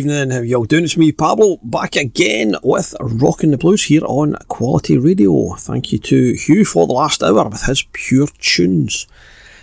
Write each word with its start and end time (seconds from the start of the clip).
evening, 0.00 0.30
how 0.30 0.40
y'all 0.40 0.64
doing? 0.64 0.84
It's 0.84 0.96
me, 0.96 1.12
Pablo, 1.12 1.58
back 1.62 1.94
again 1.94 2.54
with 2.62 2.94
Rockin' 3.00 3.50
the 3.50 3.58
Blues 3.58 3.84
here 3.84 4.00
on 4.06 4.34
Quality 4.48 4.96
Radio. 4.96 5.54
Thank 5.56 5.92
you 5.92 5.98
to 5.98 6.32
Hugh 6.32 6.64
for 6.64 6.86
the 6.86 6.94
last 6.94 7.22
hour 7.22 7.46
with 7.46 7.62
his 7.64 7.82
pure 7.92 8.28
tunes. 8.38 9.06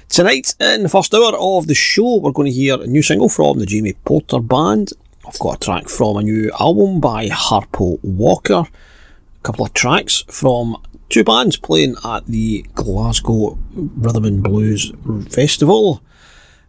Tonight, 0.10 0.54
in 0.60 0.84
the 0.84 0.90
first 0.90 1.12
hour 1.16 1.36
of 1.36 1.66
the 1.66 1.74
show, 1.74 2.18
we're 2.18 2.34
going 2.34 2.52
to 2.52 2.52
hear 2.52 2.80
a 2.80 2.86
new 2.86 3.02
single 3.02 3.30
from 3.30 3.58
the 3.58 3.66
Jamie 3.66 3.94
Porter 4.06 4.40
Band. 4.40 4.92
I've 5.28 5.40
got 5.40 5.56
a 5.56 5.60
track 5.60 5.90
from 5.90 6.18
a 6.18 6.22
new 6.22 6.52
album 6.60 7.00
by 7.00 7.30
Harpo 7.30 7.98
Walker, 8.04 8.68
a 8.68 9.42
couple 9.42 9.66
of 9.66 9.74
tracks 9.74 10.24
from 10.30 10.78
two 11.10 11.24
bands 11.24 11.58
playing 11.58 11.96
at 12.06 12.28
the 12.28 12.64
Glasgow 12.76 13.58
Rhythm 13.74 14.26
and 14.26 14.44
Blues 14.44 14.92
Festival. 15.32 16.04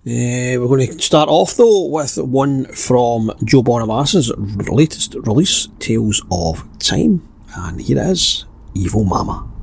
Uh, 0.06 0.54
we're 0.56 0.68
going 0.68 0.86
to 0.86 1.02
start 1.02 1.28
off 1.28 1.56
though 1.56 1.86
with 1.86 2.16
one 2.18 2.64
from 2.66 3.32
Joe 3.44 3.64
Bonamassa's 3.64 4.32
latest 4.70 5.16
release, 5.16 5.68
Tales 5.80 6.22
of 6.30 6.64
Time, 6.78 7.28
and 7.56 7.80
here 7.80 7.98
is, 7.98 8.44
Evil 8.74 9.02
Mama. 9.02 9.57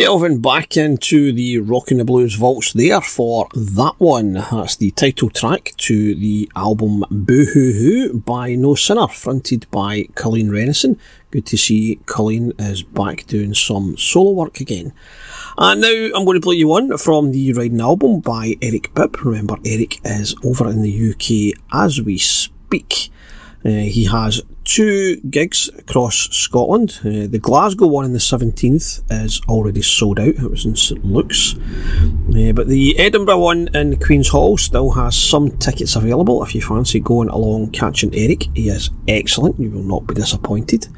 Delving 0.00 0.40
back 0.40 0.78
into 0.78 1.30
the 1.30 1.58
Rockin' 1.58 1.98
the 1.98 2.06
Blues 2.06 2.34
vaults 2.34 2.72
there 2.72 3.02
for 3.02 3.48
that 3.52 3.96
one. 3.98 4.32
That's 4.32 4.76
the 4.76 4.92
title 4.92 5.28
track 5.28 5.74
to 5.76 6.14
the 6.14 6.50
album 6.56 7.04
Boo 7.10 7.44
Hoo 7.44 7.72
Hoo 7.74 8.18
by 8.18 8.54
No 8.54 8.74
Sinner, 8.74 9.08
fronted 9.08 9.70
by 9.70 10.04
Colleen 10.14 10.48
Rennison. 10.48 10.98
Good 11.30 11.44
to 11.44 11.58
see 11.58 12.00
Colleen 12.06 12.54
is 12.58 12.82
back 12.82 13.26
doing 13.26 13.52
some 13.52 13.98
solo 13.98 14.30
work 14.30 14.58
again. 14.58 14.94
And 15.58 15.82
now 15.82 16.08
I'm 16.14 16.24
going 16.24 16.40
to 16.40 16.40
play 16.40 16.56
you 16.56 16.68
one 16.68 16.96
from 16.96 17.32
the 17.32 17.52
Ridin' 17.52 17.82
album 17.82 18.20
by 18.20 18.54
Eric 18.62 18.94
Bibb. 18.94 19.22
Remember, 19.22 19.58
Eric 19.66 20.00
is 20.02 20.34
over 20.42 20.66
in 20.70 20.80
the 20.80 21.10
UK 21.10 21.60
as 21.74 22.00
we 22.00 22.16
speak. 22.16 23.10
Uh, 23.64 23.68
he 23.68 24.04
has 24.04 24.42
two 24.64 25.16
gigs 25.28 25.68
across 25.76 26.28
Scotland. 26.30 26.98
Uh, 27.00 27.26
the 27.26 27.38
Glasgow 27.40 27.86
one 27.86 28.04
on 28.04 28.12
the 28.12 28.18
17th 28.18 29.02
is 29.10 29.40
already 29.48 29.82
sold 29.82 30.18
out. 30.18 30.28
It 30.28 30.50
was 30.50 30.64
in 30.64 30.76
St 30.76 31.04
Luke's. 31.04 31.54
Uh, 31.54 32.52
but 32.52 32.68
the 32.68 32.98
Edinburgh 32.98 33.38
one 33.38 33.68
in 33.74 33.98
Queen's 33.98 34.28
Hall 34.28 34.56
still 34.56 34.90
has 34.92 35.16
some 35.16 35.50
tickets 35.58 35.96
available 35.96 36.42
if 36.42 36.54
you 36.54 36.62
fancy 36.62 37.00
going 37.00 37.28
along 37.28 37.72
catching 37.72 38.14
Eric. 38.14 38.48
He 38.54 38.68
is 38.68 38.90
excellent. 39.08 39.60
You 39.60 39.70
will 39.70 39.82
not 39.82 40.06
be 40.06 40.14
disappointed. 40.14 40.88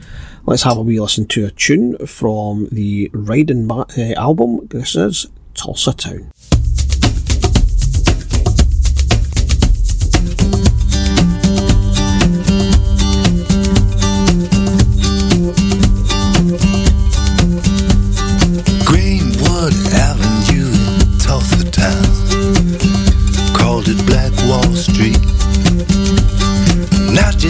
Let's 0.45 0.65
have 0.65 0.77
a 0.77 0.83
wee 0.83 1.01
listen 1.01 1.27
to 1.29 1.47
a 1.47 1.51
tune 1.51 1.97
from 2.07 2.69
the 2.71 3.11
Ridin' 3.13 3.71
uh, 3.71 3.87
album. 4.17 4.67
This 4.69 4.97
is 4.97 5.27
Tulsa 5.55 5.93
Town. 5.93 6.33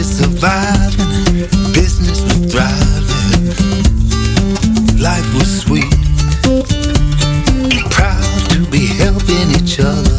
surviving, 0.03 1.49
business 1.73 2.23
was 2.23 2.53
thriving, 2.53 3.47
life 4.99 5.35
was 5.35 5.61
sweet. 5.63 5.93
Proud 7.91 8.51
to 8.51 8.67
be 8.71 8.87
helping 8.87 9.51
each 9.53 9.79
other. 9.81 10.12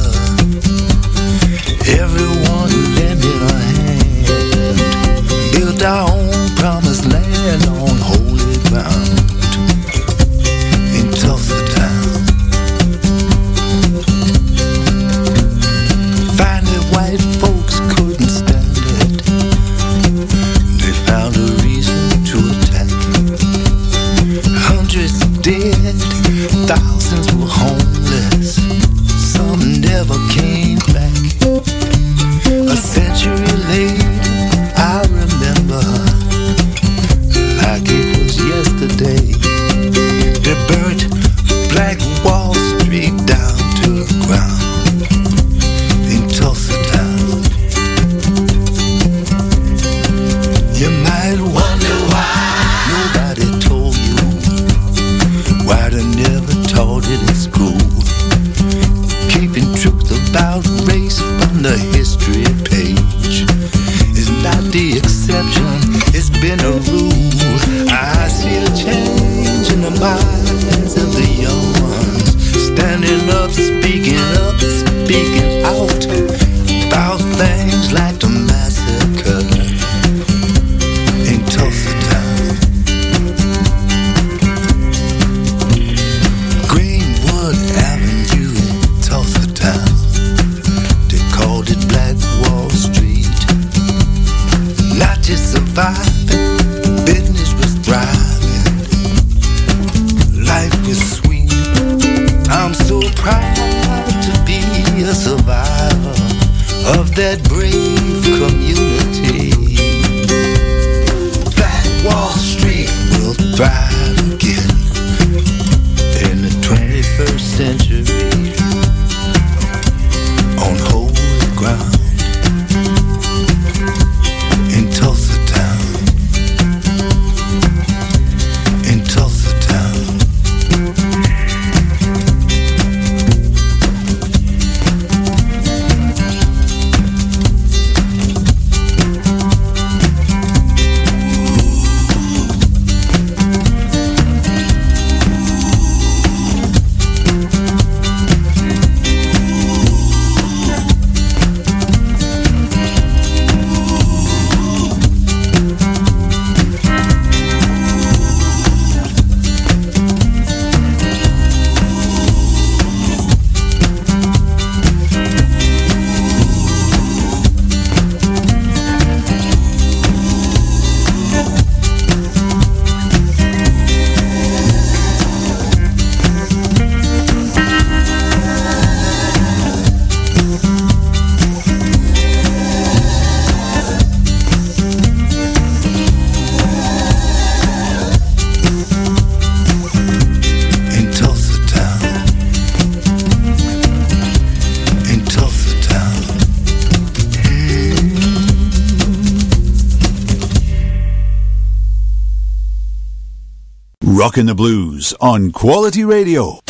On 205.23 205.53
Quality 205.53 206.03
Radio. 206.03 206.62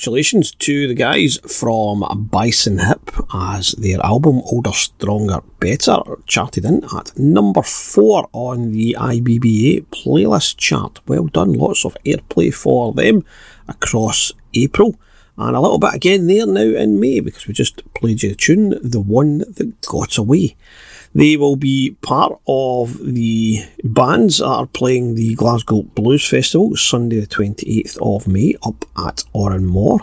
Congratulations 0.00 0.52
to 0.52 0.88
the 0.88 0.94
guys 0.94 1.36
from 1.46 2.02
Bison 2.30 2.78
Hip 2.78 3.10
as 3.34 3.72
their 3.72 4.00
album 4.02 4.40
Older, 4.46 4.72
Stronger, 4.72 5.42
Better 5.58 6.00
charted 6.24 6.64
in 6.64 6.82
at 6.96 7.18
number 7.18 7.60
four 7.60 8.26
on 8.32 8.72
the 8.72 8.96
IBBA 8.98 9.84
playlist 9.88 10.56
chart. 10.56 11.00
Well 11.06 11.26
done, 11.26 11.52
lots 11.52 11.84
of 11.84 11.98
airplay 12.06 12.54
for 12.54 12.94
them 12.94 13.26
across 13.68 14.32
April. 14.54 14.96
And 15.36 15.54
a 15.54 15.60
little 15.60 15.78
bit 15.78 15.92
again 15.92 16.28
there 16.28 16.46
now 16.46 16.62
in 16.62 16.98
May 16.98 17.20
because 17.20 17.46
we 17.46 17.52
just 17.52 17.82
played 17.92 18.22
you 18.22 18.30
the 18.30 18.36
tune, 18.36 18.78
The 18.82 19.00
One 19.00 19.40
That 19.40 19.82
Got 19.82 20.16
Away. 20.16 20.56
They 21.14 21.36
will 21.36 21.56
be 21.56 21.96
part 22.02 22.40
of 22.46 22.98
the 23.04 23.64
bands 23.82 24.38
that 24.38 24.46
are 24.46 24.66
playing 24.66 25.16
the 25.16 25.34
Glasgow 25.34 25.82
Blues 25.82 26.28
Festival 26.28 26.76
Sunday 26.76 27.18
the 27.18 27.26
28th 27.26 27.98
of 28.00 28.28
May 28.28 28.54
up 28.62 28.84
at 28.96 29.24
Oran 29.32 29.66
Mor. 29.66 30.00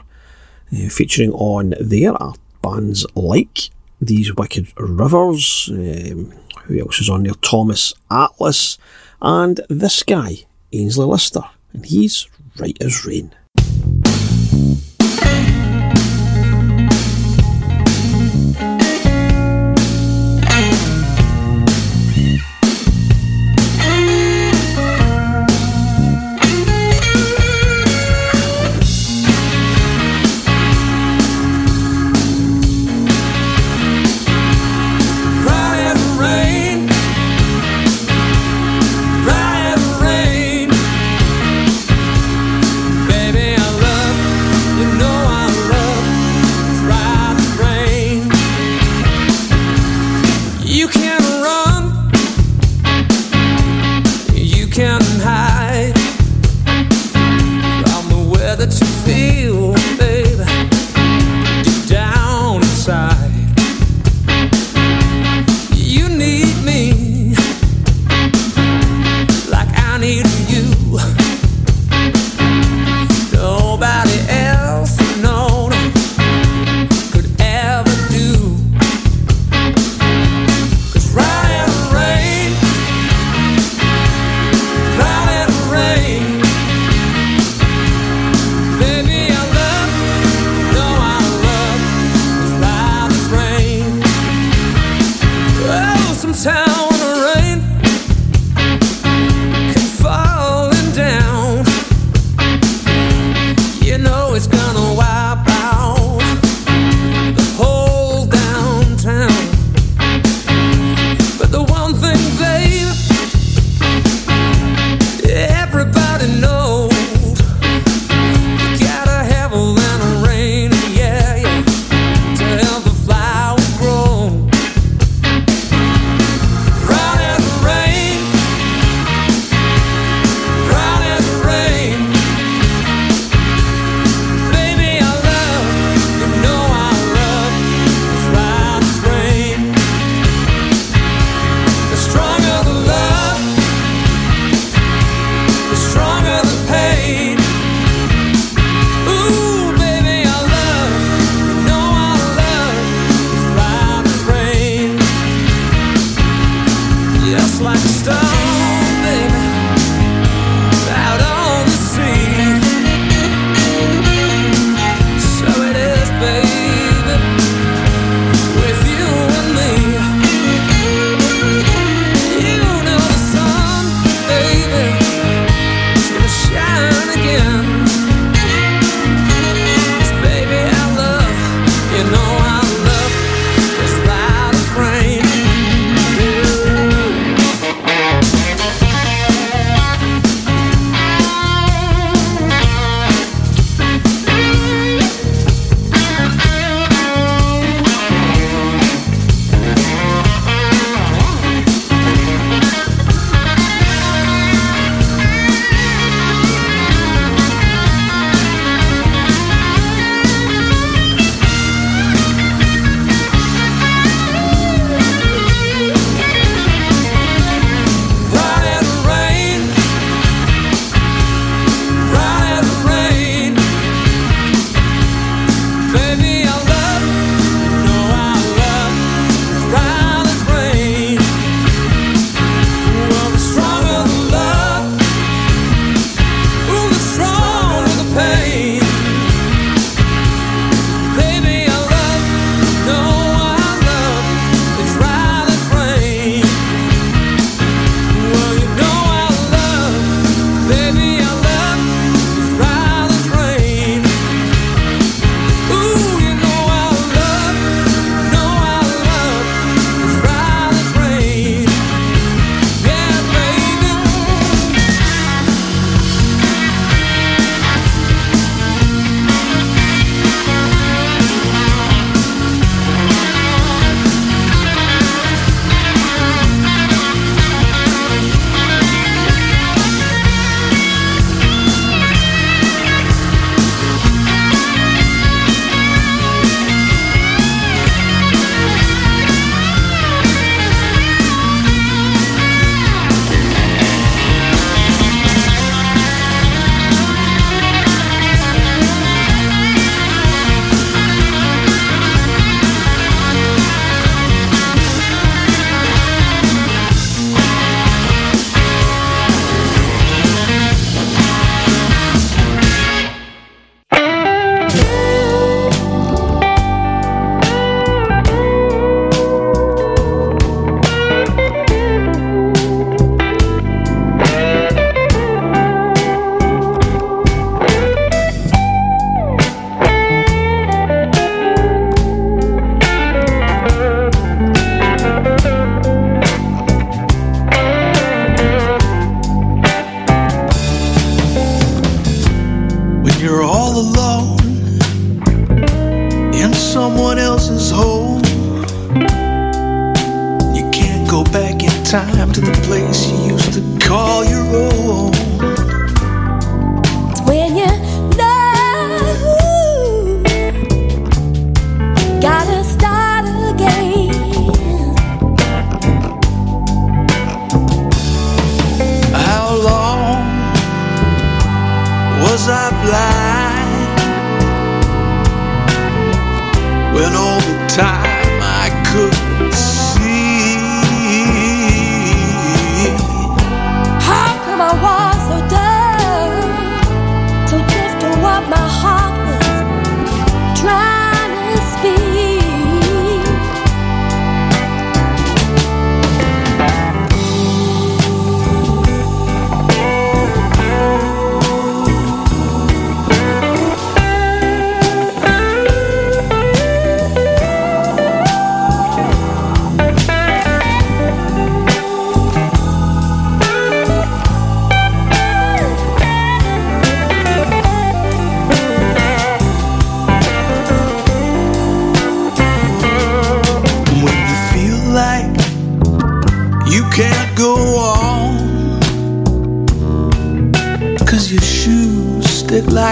Uh, 0.72 0.90
featuring 0.90 1.32
on 1.32 1.74
there 1.80 2.12
are 2.22 2.34
bands 2.62 3.06
like 3.16 3.70
These 4.02 4.36
Wicked 4.36 4.68
Rivers, 4.78 5.70
um, 5.72 6.34
who 6.66 6.80
else 6.80 7.00
is 7.00 7.10
on 7.10 7.24
there? 7.24 7.34
Thomas 7.36 7.94
Atlas, 8.12 8.78
and 9.22 9.62
this 9.70 10.04
guy, 10.04 10.46
Aynsley 10.74 11.08
Lister, 11.08 11.44
and 11.72 11.86
he's 11.86 12.28
right 12.60 12.78
as 12.82 13.06
rain. 13.06 13.34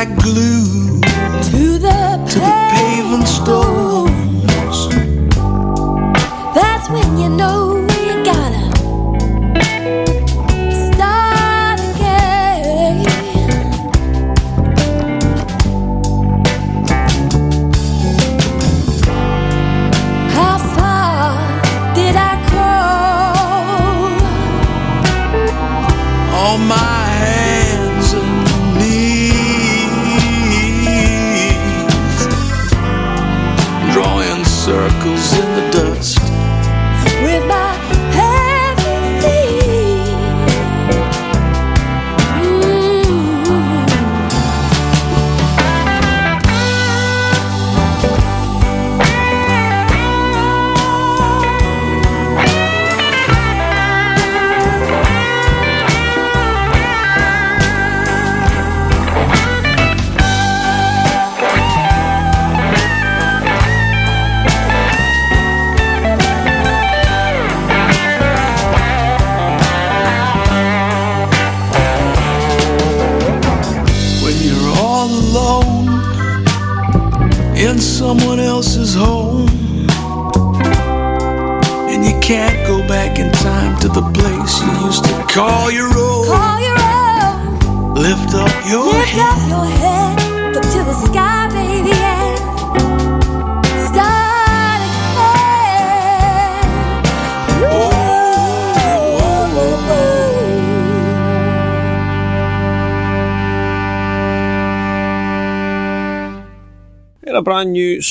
Like 0.05 0.23
glue 0.23 0.64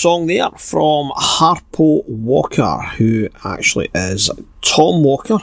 song 0.04 0.26
there 0.26 0.50
from 0.58 1.10
Harpo 1.16 2.06
Walker, 2.06 2.76
who 2.98 3.26
actually 3.42 3.88
is 3.94 4.30
Tom 4.60 5.02
Walker, 5.02 5.38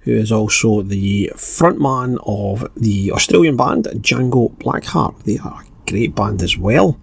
who 0.00 0.12
is 0.12 0.30
also 0.30 0.82
the 0.82 1.32
frontman 1.36 2.18
of 2.26 2.70
the 2.76 3.10
Australian 3.12 3.56
band 3.56 3.84
Django 4.02 4.54
Blackheart. 4.58 5.22
They 5.22 5.38
are 5.38 5.62
a 5.62 5.90
great 5.90 6.14
band 6.14 6.42
as 6.42 6.58
well. 6.58 7.00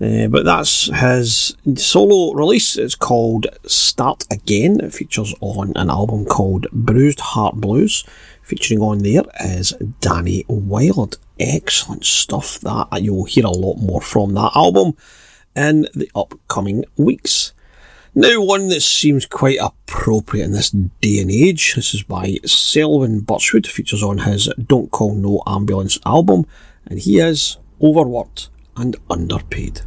Uh, 0.00 0.28
but 0.28 0.44
that's 0.44 0.88
his 1.00 1.56
solo 1.74 2.32
release. 2.32 2.76
It's 2.78 2.94
called 2.94 3.48
Start 3.66 4.24
Again. 4.30 4.78
It 4.78 4.94
features 4.94 5.34
on 5.40 5.72
an 5.74 5.90
album 5.90 6.26
called 6.26 6.68
Bruised 6.70 7.18
Heart 7.18 7.56
Blues. 7.56 8.04
Featuring 8.44 8.82
on 8.82 8.98
there 8.98 9.24
is 9.40 9.72
Danny 10.00 10.44
Wild. 10.46 11.18
Excellent 11.40 12.04
stuff. 12.04 12.60
That 12.60 13.02
you'll 13.02 13.24
hear 13.24 13.46
a 13.46 13.50
lot 13.50 13.78
more 13.78 14.00
from 14.00 14.34
that 14.34 14.52
album 14.54 14.94
in 15.54 15.88
the 15.94 16.10
upcoming 16.14 16.84
weeks. 16.96 17.52
Now, 18.14 18.42
one 18.42 18.68
that 18.68 18.80
seems 18.80 19.24
quite 19.24 19.58
appropriate 19.60 20.44
in 20.44 20.52
this 20.52 20.70
day 20.70 21.20
and 21.20 21.30
age. 21.30 21.74
This 21.76 21.94
is 21.94 22.02
by 22.02 22.38
Selwyn 22.44 23.20
Birchwood. 23.20 23.68
Features 23.68 24.02
on 24.02 24.18
his 24.18 24.52
Don't 24.66 24.90
Call 24.90 25.14
No 25.14 25.42
Ambulance 25.46 25.98
album, 26.04 26.44
and 26.86 26.98
he 26.98 27.20
is 27.20 27.58
overworked 27.80 28.50
and 28.76 28.96
underpaid. 29.08 29.82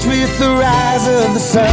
changed 0.00 0.06
with 0.06 0.38
the 0.38 0.48
rise 0.48 1.06
of 1.06 1.34
the 1.34 1.40
sun. 1.40 1.64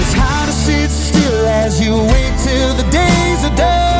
It's 0.00 0.12
hard 0.14 0.48
to 0.48 0.54
sit 0.54 0.90
still 0.90 1.46
as 1.46 1.80
you 1.80 1.94
wait 1.94 2.32
till 2.38 2.74
the 2.74 2.88
days 2.90 3.44
are 3.44 3.56
done. 3.56 3.91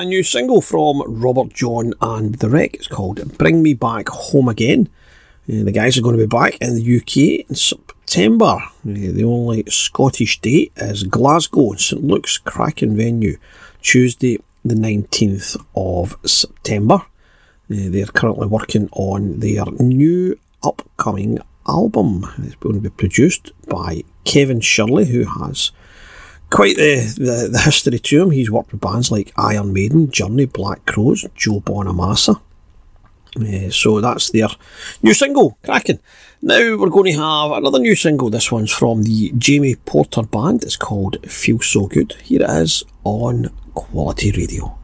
A 0.00 0.04
new 0.06 0.22
single 0.22 0.62
from 0.62 1.02
Robert 1.06 1.52
Jon 1.52 1.92
and 2.00 2.36
The 2.36 2.48
Wreck. 2.48 2.74
It's 2.74 2.86
called 2.86 3.36
Bring 3.36 3.62
Me 3.62 3.74
Back 3.74 4.08
Home 4.08 4.48
Again. 4.48 4.88
Uh, 5.46 5.62
the 5.64 5.72
guys 5.72 5.98
are 5.98 6.00
going 6.00 6.16
to 6.16 6.22
be 6.22 6.26
back 6.26 6.56
in 6.56 6.74
the 6.74 6.96
UK 6.96 7.46
in 7.46 7.54
September. 7.54 8.46
Uh, 8.46 8.62
the 8.82 9.24
only 9.24 9.62
Scottish 9.68 10.40
date 10.40 10.72
is 10.76 11.02
Glasgow, 11.02 11.74
St 11.74 12.02
Luke's 12.02 12.38
Kraken 12.38 12.96
venue, 12.96 13.36
Tuesday, 13.82 14.38
the 14.64 14.74
19th 14.74 15.62
of 15.76 16.16
September. 16.24 16.94
Uh, 16.94 17.90
they're 17.90 18.06
currently 18.06 18.46
working 18.46 18.88
on 18.92 19.40
their 19.40 19.66
new 19.80 20.34
upcoming 20.62 21.40
album. 21.68 22.24
It's 22.38 22.54
going 22.54 22.76
to 22.76 22.80
be 22.80 22.88
produced 22.88 23.52
by 23.68 24.04
Kevin 24.24 24.62
Shirley, 24.62 25.04
who 25.04 25.24
has 25.24 25.72
quite 26.50 26.76
the, 26.76 27.14
the, 27.16 27.48
the 27.52 27.60
history 27.60 27.98
to 27.98 28.22
him. 28.22 28.30
He's 28.30 28.50
worked 28.50 28.72
with 28.72 28.80
bands 28.80 29.10
like 29.10 29.32
Iron 29.36 29.72
Maiden, 29.72 30.10
Journey, 30.10 30.46
Black 30.46 30.84
Crowes, 30.86 31.26
Joe 31.34 31.60
Bonamassa. 31.60 32.40
Uh, 33.36 33.70
so 33.70 34.00
that's 34.00 34.30
their 34.30 34.48
new 35.02 35.14
single, 35.14 35.56
cracking. 35.64 36.00
Now 36.42 36.76
we're 36.76 36.88
going 36.88 37.12
to 37.12 37.20
have 37.20 37.52
another 37.52 37.78
new 37.78 37.94
single. 37.94 38.30
This 38.30 38.50
one's 38.50 38.72
from 38.72 39.04
the 39.04 39.32
Jamie 39.38 39.76
Porter 39.76 40.22
Band. 40.22 40.64
It's 40.64 40.76
called 40.76 41.24
Feel 41.30 41.60
So 41.60 41.86
Good. 41.86 42.14
Here 42.22 42.42
it 42.42 42.50
is 42.50 42.82
on 43.04 43.50
Quality 43.74 44.32
Radio. 44.32 44.79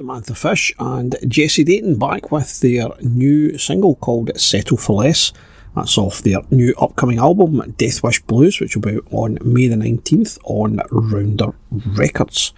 Samantha 0.00 0.34
Fish 0.34 0.72
and 0.78 1.14
Jesse 1.28 1.62
Dayton 1.62 1.98
back 1.98 2.32
with 2.32 2.60
their 2.60 2.88
new 3.02 3.58
single 3.58 3.96
called 3.96 4.30
Settle 4.40 4.78
for 4.78 5.02
Less. 5.02 5.30
That's 5.76 5.98
off 5.98 6.22
their 6.22 6.38
new 6.50 6.72
upcoming 6.78 7.18
album, 7.18 7.74
Death 7.76 8.02
Wish 8.02 8.22
Blues, 8.22 8.60
which 8.60 8.74
will 8.74 8.80
be 8.80 8.98
on 9.10 9.36
May 9.42 9.66
the 9.66 9.76
19th 9.76 10.38
on 10.44 10.80
Rounder 10.90 11.54
Records. 11.70 12.54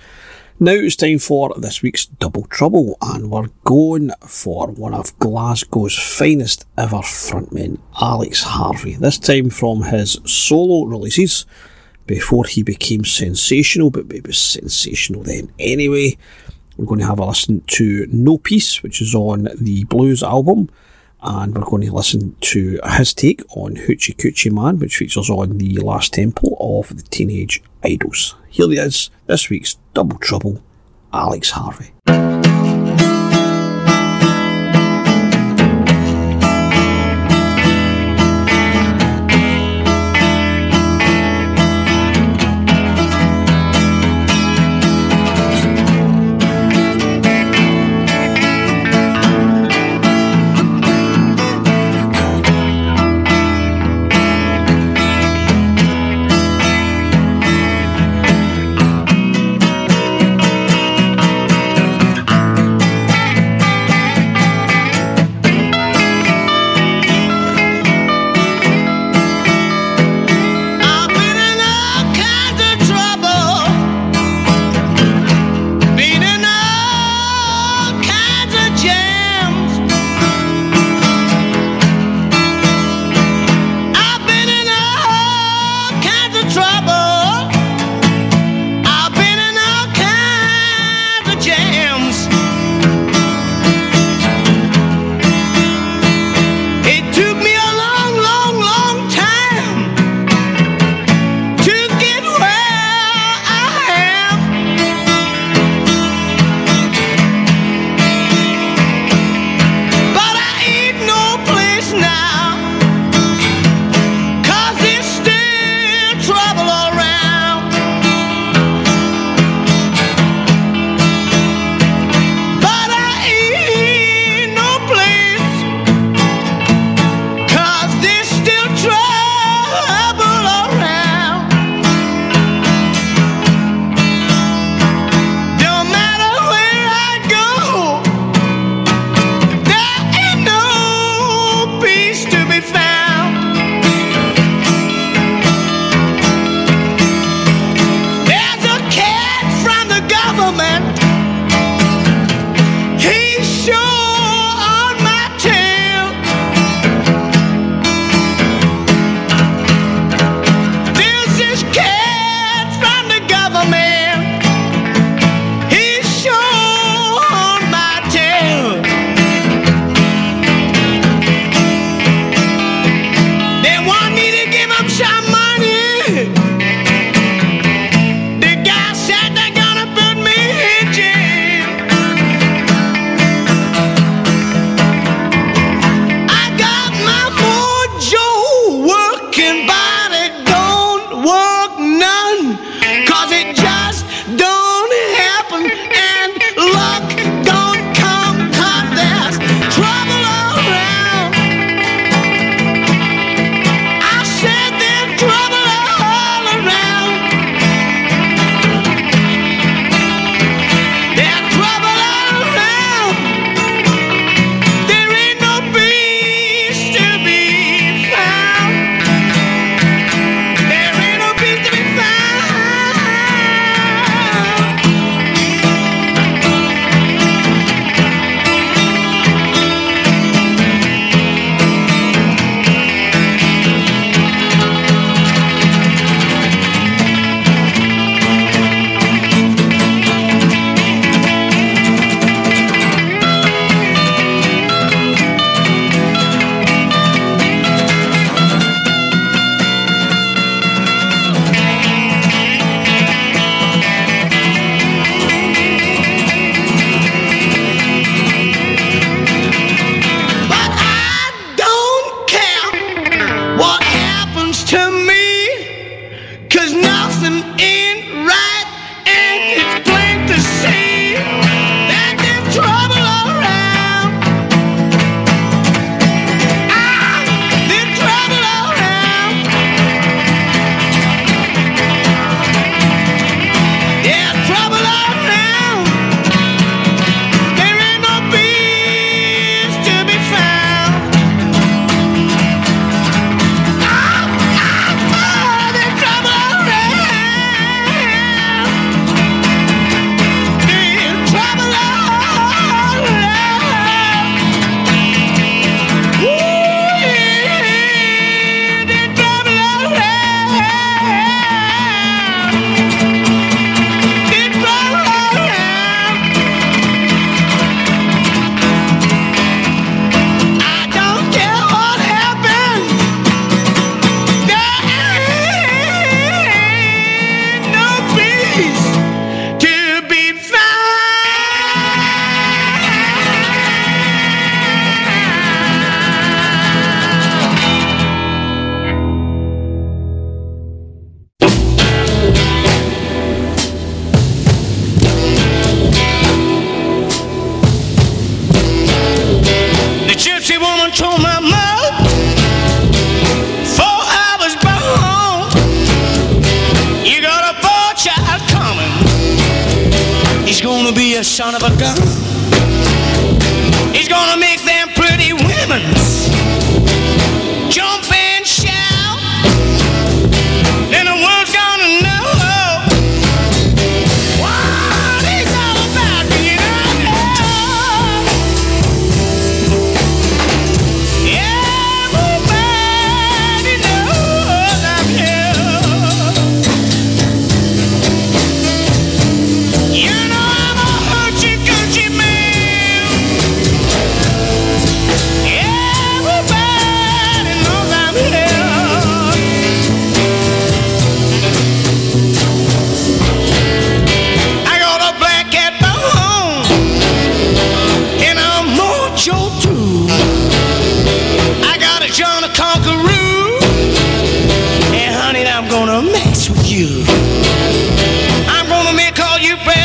Now 0.60 0.70
it's 0.70 0.94
time 0.94 1.18
for 1.18 1.52
this 1.58 1.82
week's 1.82 2.06
Double 2.06 2.44
Trouble, 2.44 2.96
and 3.02 3.28
we're 3.28 3.48
going 3.64 4.12
for 4.24 4.68
one 4.68 4.94
of 4.94 5.18
Glasgow's 5.18 5.98
finest 5.98 6.64
ever 6.78 6.98
frontmen, 6.98 7.80
Alex 8.00 8.44
Harvey. 8.44 8.94
This 8.94 9.18
time 9.18 9.50
from 9.50 9.82
his 9.82 10.20
solo 10.24 10.84
releases 10.84 11.44
before 12.06 12.44
he 12.44 12.62
became 12.62 13.04
sensational, 13.04 13.90
but 13.90 14.06
was 14.24 14.38
sensational 14.38 15.24
then 15.24 15.52
anyway. 15.58 16.16
We're 16.76 16.86
going 16.86 17.00
to 17.00 17.06
have 17.06 17.18
a 17.18 17.24
listen 17.26 17.62
to 17.68 18.06
No 18.10 18.38
Peace, 18.38 18.82
which 18.82 19.02
is 19.02 19.14
on 19.14 19.48
the 19.60 19.84
Blues 19.84 20.22
album, 20.22 20.70
and 21.22 21.54
we're 21.54 21.64
going 21.64 21.86
to 21.86 21.94
listen 21.94 22.34
to 22.40 22.80
his 22.96 23.14
take 23.14 23.42
on 23.56 23.76
Hoochie 23.76 24.16
Coochie 24.16 24.50
Man, 24.50 24.78
which 24.78 24.96
features 24.96 25.30
on 25.30 25.58
the 25.58 25.76
last 25.78 26.14
temple 26.14 26.56
of 26.58 26.96
the 26.96 27.02
Teenage 27.02 27.62
Idols. 27.84 28.34
Here 28.48 28.68
he 28.68 28.78
is, 28.78 29.10
this 29.26 29.48
week's 29.50 29.76
Double 29.94 30.18
Trouble, 30.18 30.62
Alex 31.12 31.50
Harvey. 31.50 31.92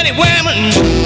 Pretty 0.08 0.20
women 0.20 0.97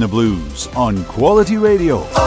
The 0.00 0.08
Blues 0.08 0.66
on 0.68 1.04
Quality 1.04 1.58
Radio. 1.58 2.19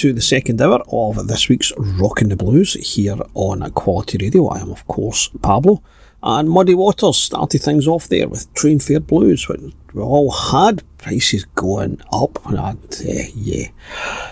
To 0.00 0.14
the 0.14 0.22
second 0.22 0.62
hour 0.62 0.82
of 0.90 1.28
this 1.28 1.50
week's 1.50 1.74
Rockin' 1.76 2.30
the 2.30 2.36
Blues 2.36 2.72
here 2.72 3.18
on 3.34 3.70
Quality 3.72 4.16
Radio. 4.16 4.48
I 4.48 4.60
am, 4.60 4.70
of 4.70 4.86
course, 4.86 5.28
Pablo. 5.42 5.82
And 6.22 6.48
Muddy 6.48 6.74
Waters 6.74 7.18
started 7.18 7.60
things 7.60 7.86
off 7.86 8.08
there 8.08 8.26
with 8.26 8.50
Train 8.54 8.78
Fare 8.78 9.00
Blues, 9.00 9.46
when 9.46 9.74
we 9.92 10.00
all 10.00 10.30
had 10.30 10.82
prices 10.96 11.44
going 11.54 12.00
up. 12.14 12.38
And 12.46 12.58
uh, 12.58 13.24
yeah. 13.34 13.68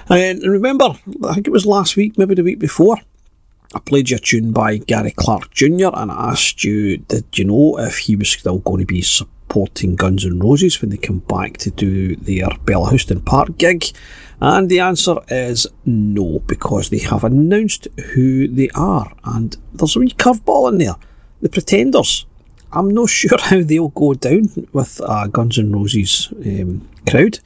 And 0.09 0.43
remember, 0.43 0.99
I 1.27 1.35
think 1.35 1.47
it 1.47 1.53
was 1.53 1.67
last 1.67 1.97
week, 1.97 2.17
maybe 2.17 2.35
the 2.35 2.43
week 2.43 2.61
before, 2.61 2.97
I 3.75 3.81
played 3.81 4.09
you 4.09 4.17
a 4.17 4.21
tune 4.21 4.53
by 4.53 4.79
Gary 4.79 5.11
Clark 5.11 5.51
Jr. 5.51 5.91
and 5.93 6.11
I 6.11 6.31
asked 6.31 6.65
you, 6.65 6.97
did 6.97 7.27
you 7.37 7.45
know 7.45 7.79
if 7.79 7.99
he 7.99 8.17
was 8.17 8.31
still 8.31 8.61
going 8.61 8.81
to 8.81 8.87
be 8.87 9.03
supporting 9.03 9.97
Guns 9.97 10.25
N' 10.25 10.39
Roses 10.39 10.81
when 10.81 10.89
they 10.89 10.97
come 10.97 11.19
back 11.19 11.59
to 11.59 11.71
do 11.71 12.17
their 12.17 12.49
Bellahouston 12.65 13.23
Park 13.23 13.59
gig? 13.59 13.85
And 14.41 14.69
the 14.69 14.81
answer 14.81 15.17
is 15.29 15.67
no, 15.85 16.39
because 16.41 16.91
they 16.91 16.99
have 16.99 17.25
announced 17.25 17.89
who 18.13 18.47
they 18.47 18.71
are. 18.71 19.13
And 19.25 19.57
there's 19.75 19.97
a 19.97 20.01
wee 20.01 20.11
curveball 20.11 20.73
in 20.73 20.79
there. 20.79 20.97
The 21.41 21.49
Pretenders. 21.49 22.25
I'm 22.71 22.91
not 22.91 23.09
sure 23.11 23.39
how 23.41 23.63
they'll 23.63 23.89
go 23.89 24.15
down 24.15 24.49
with 24.73 25.01
uh, 25.01 25.27
Guns 25.27 25.59
N' 25.59 25.73
Roses 25.73 26.33
um, 26.45 26.89
crowd. 27.09 27.41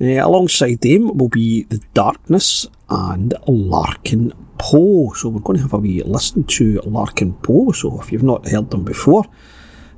Uh, 0.00 0.26
alongside 0.26 0.80
them 0.80 1.16
will 1.16 1.28
be 1.28 1.64
The 1.64 1.80
Darkness 1.94 2.66
and 2.88 3.34
Larkin 3.46 4.32
Poe. 4.58 5.12
So 5.14 5.28
we're 5.28 5.40
going 5.40 5.58
to 5.58 5.62
have 5.62 5.72
a 5.72 5.78
wee 5.78 6.02
listen 6.02 6.44
to 6.44 6.80
Larkin 6.84 7.34
Poe. 7.34 7.72
So 7.72 8.00
if 8.00 8.12
you've 8.12 8.22
not 8.22 8.48
heard 8.48 8.70
them 8.70 8.84
before, 8.84 9.24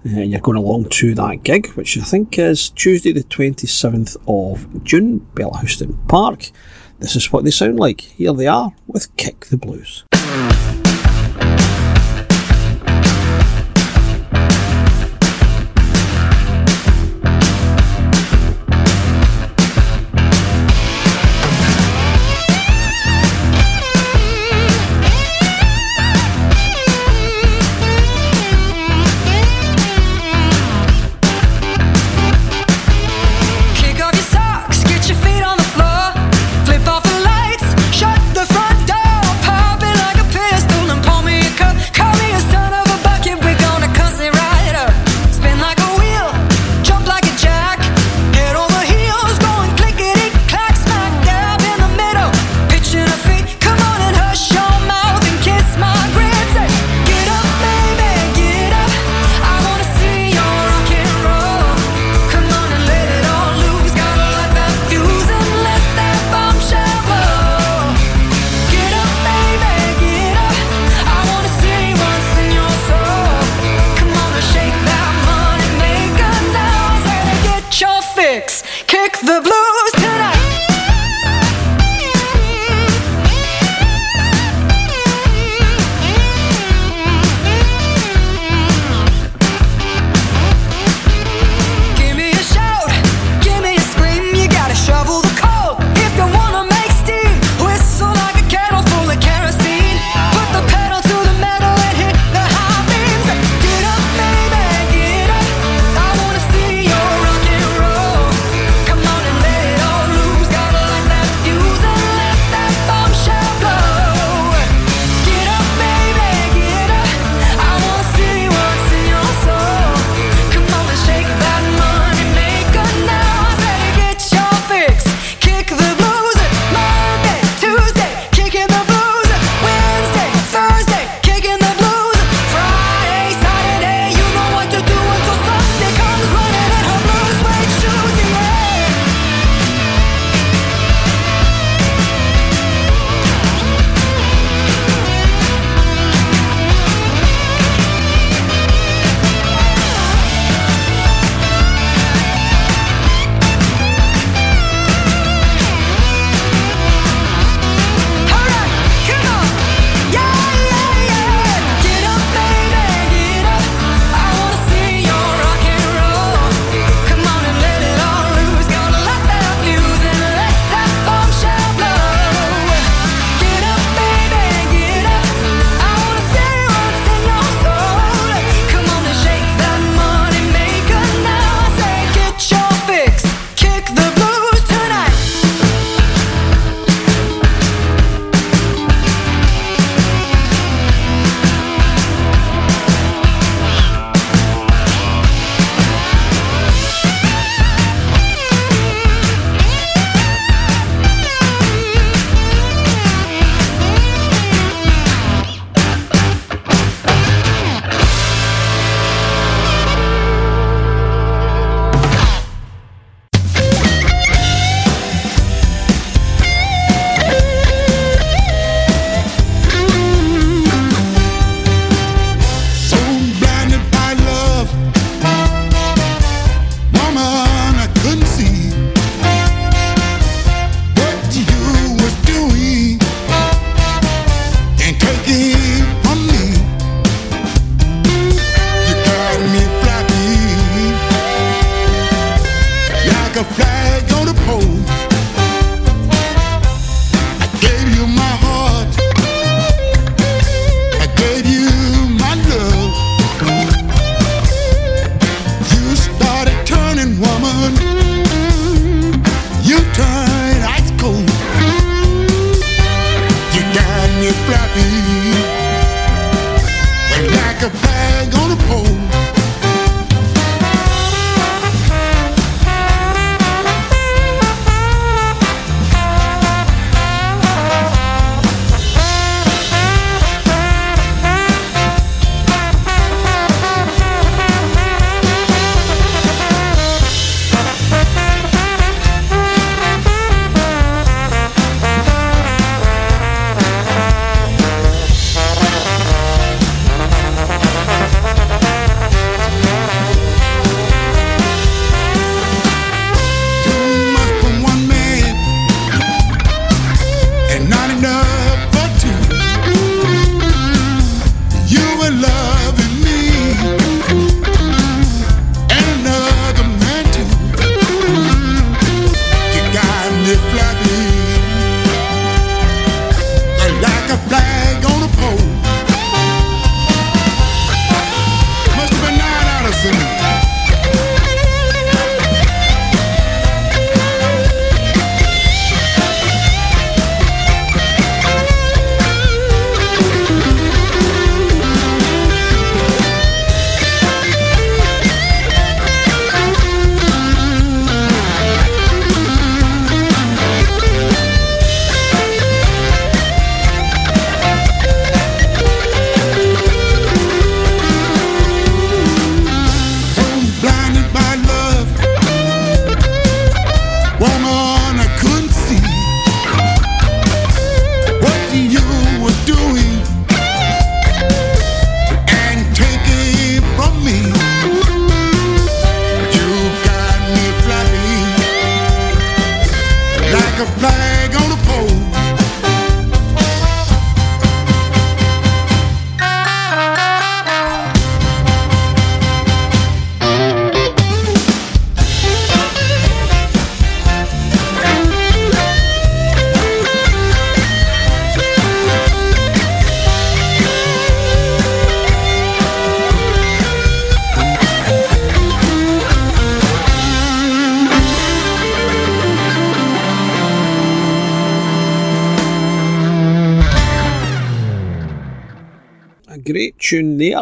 uh, 0.07 0.21
you're 0.21 0.41
going 0.41 0.59
along 0.59 0.89
to 0.91 1.15
that 1.15 1.43
gig, 1.43 1.69
which 1.73 1.97
I 1.97 2.03
think 2.03 2.39
is 2.39 2.71
Tuesday, 2.71 3.13
the 3.13 3.23
27th 3.25 4.17
of 4.29 4.85
June, 4.85 5.27
Bellahouston 5.35 6.09
Park. 6.09 6.51
This 6.99 7.17
is 7.17 7.33
what 7.33 7.45
they 7.45 7.51
sound 7.51 7.81
like. 7.81 8.01
Here 8.01 8.33
they 8.33 8.47
are 8.47 8.73
with 8.87 9.15
Kick 9.17 9.47
the 9.47 9.57
Blues. 9.57 10.05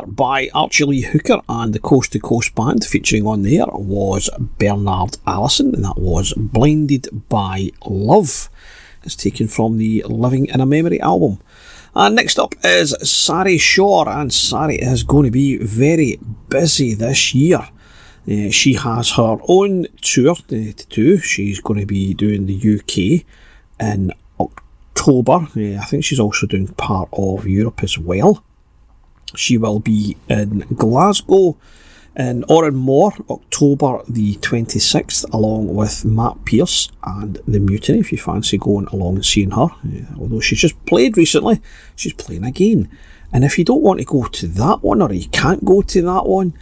By 0.06 0.50
Archie 0.54 0.84
Lee 0.84 1.02
Hooker 1.02 1.40
and 1.48 1.72
the 1.72 1.78
Coast 1.78 2.12
to 2.12 2.18
Coast 2.18 2.54
Band. 2.54 2.84
Featuring 2.84 3.26
on 3.26 3.42
there 3.42 3.66
was 3.66 4.28
Bernard 4.58 5.16
Allison, 5.26 5.74
and 5.74 5.84
that 5.84 5.98
was 5.98 6.34
Blinded 6.36 7.08
by 7.28 7.70
Love. 7.86 8.48
It's 9.04 9.16
taken 9.16 9.48
from 9.48 9.78
the 9.78 10.04
Living 10.06 10.46
in 10.46 10.60
a 10.60 10.66
Memory 10.66 11.00
album. 11.00 11.40
And 11.94 12.16
next 12.16 12.38
up 12.38 12.54
is 12.64 12.96
Sari 13.02 13.58
Schorr, 13.58 14.08
and 14.08 14.32
Sari 14.32 14.76
is 14.76 15.02
going 15.02 15.24
to 15.24 15.30
be 15.30 15.58
very 15.58 16.18
busy 16.48 16.94
this 16.94 17.34
year. 17.34 17.68
Uh, 18.30 18.50
she 18.50 18.74
has 18.74 19.10
her 19.12 19.36
own 19.48 19.86
tour 20.00 20.34
to 20.48 20.72
do. 20.72 21.18
She's 21.18 21.60
going 21.60 21.80
to 21.80 21.86
be 21.86 22.14
doing 22.14 22.46
the 22.46 22.56
UK 22.56 23.24
in 23.80 24.12
October. 24.38 25.48
Uh, 25.56 25.80
I 25.80 25.84
think 25.84 26.04
she's 26.04 26.20
also 26.20 26.46
doing 26.46 26.68
part 26.68 27.08
of 27.12 27.46
Europe 27.46 27.82
as 27.82 27.98
well. 27.98 28.44
She 29.34 29.58
will 29.58 29.80
be 29.80 30.16
in 30.28 30.60
Glasgow 30.74 31.56
in 32.16 32.44
Oran 32.44 32.74
Mor, 32.74 33.12
October 33.30 34.02
the 34.08 34.34
26th, 34.36 35.32
along 35.32 35.74
with 35.74 36.04
Matt 36.04 36.44
Pearce 36.44 36.90
and 37.04 37.36
the 37.46 37.58
Mutiny, 37.58 38.00
if 38.00 38.12
you 38.12 38.18
fancy 38.18 38.58
going 38.58 38.86
along 38.88 39.16
and 39.16 39.24
seeing 39.24 39.52
her. 39.52 39.62
Uh, 39.62 40.18
although 40.18 40.40
she's 40.40 40.60
just 40.60 40.84
played 40.84 41.16
recently, 41.16 41.60
she's 41.96 42.12
playing 42.12 42.44
again. 42.44 42.90
And 43.32 43.44
if 43.44 43.58
you 43.58 43.64
don't 43.64 43.82
want 43.82 44.00
to 44.00 44.04
go 44.04 44.24
to 44.24 44.46
that 44.46 44.82
one, 44.82 45.00
or 45.00 45.12
you 45.12 45.28
can't 45.30 45.64
go 45.64 45.80
to 45.80 46.02
that 46.02 46.26
one, 46.26 46.52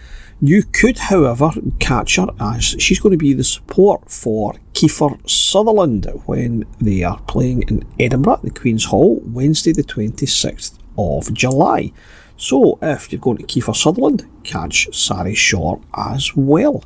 you 0.41 0.63
could, 0.63 0.99
however, 0.99 1.51
catch 1.81 2.17
her 2.17 2.29
as 2.41 2.65
she's 2.79 3.01
going 3.01 3.13
to 3.13 3.19
be 3.19 3.35
the 3.35 3.45
support 3.45 4.09
for 4.09 4.55
Kiefer 4.73 5.29
Sutherland 5.29 6.07
when 6.27 6.65
they 6.81 7.03
are 7.03 7.21
playing 7.23 7.63
in 7.63 7.85
Edinburgh 7.99 8.41
the 8.45 8.51
Queen's 8.51 8.87
Hall, 8.87 9.21
Wednesday 9.25 9.73
the 9.73 9.83
26th 9.83 10.79
of 10.97 11.35
July. 11.35 11.93
So 12.41 12.79
if 12.81 13.13
you're 13.13 13.21
going 13.21 13.37
to 13.37 13.45
Kiefer 13.45 13.77
Sutherland, 13.77 14.27
catch 14.45 14.89
Sari 14.97 15.35
Schorr 15.35 15.79
as 15.95 16.35
well. 16.35 16.83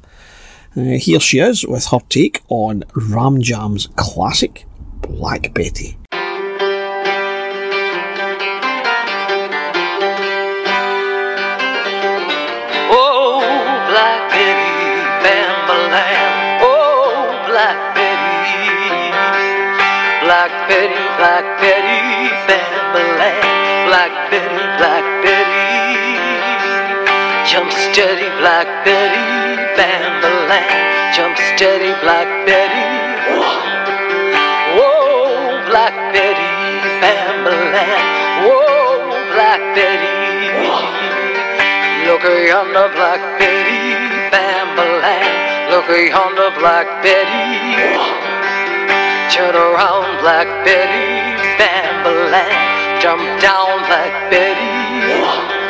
Uh, 0.76 0.98
here 0.98 1.20
she 1.20 1.38
is 1.38 1.64
with 1.64 1.86
her 1.86 2.00
take 2.08 2.42
on 2.48 2.82
Ram 2.96 3.40
Jam's 3.40 3.86
classic 3.94 4.66
Black 5.00 5.54
Betty. 5.54 5.96
Oh, 12.90 13.40
Black 13.90 14.30
Betty, 14.32 14.74
Bambalam. 15.22 16.58
Oh, 16.62 17.30
Black 17.46 17.94
Betty. 17.94 18.58
Black 20.24 20.50
Betty, 20.68 21.04
Black 21.16 21.46
Betty, 21.60 22.34
Bambalam. 22.48 23.86
Black 23.86 24.30
Betty, 24.32 24.64
Black 24.78 25.04
Betty. 25.04 25.13
Jump 27.46 27.70
steady, 27.70 28.28
Black 28.40 28.66
Betty, 28.86 29.20
Bambalam. 29.76 31.12
Jump 31.12 31.36
steady, 31.36 31.92
Black 32.00 32.26
Betty. 32.48 32.88
Whoa, 34.72 35.60
Black 35.68 35.92
Betty, 36.14 36.52
Bambalam. 37.04 38.00
Whoa, 38.48 39.12
Black 39.36 39.60
Betty. 39.76 40.16
Look 42.08 42.24
yonder, 42.24 42.88
Black 42.96 43.20
Betty, 43.38 43.92
Bambalam. 44.32 45.28
Look 45.68 45.88
yonder, 45.88 46.50
Black 46.58 46.88
Betty. 47.04 47.76
Turn 49.28 49.54
around, 49.54 50.18
Black 50.24 50.48
Betty, 50.64 51.36
Bambalam. 51.60 53.00
Jump 53.02 53.20
down, 53.42 53.84
Black 53.84 54.30
Betty. 54.30 55.63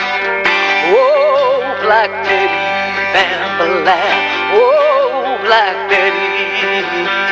Black 1.85 2.09
Betty, 2.24 2.65
Bambalam. 3.12 4.16
Whoa, 4.56 5.36
oh, 5.36 5.44
Black 5.44 5.77
Betty. 5.90 7.24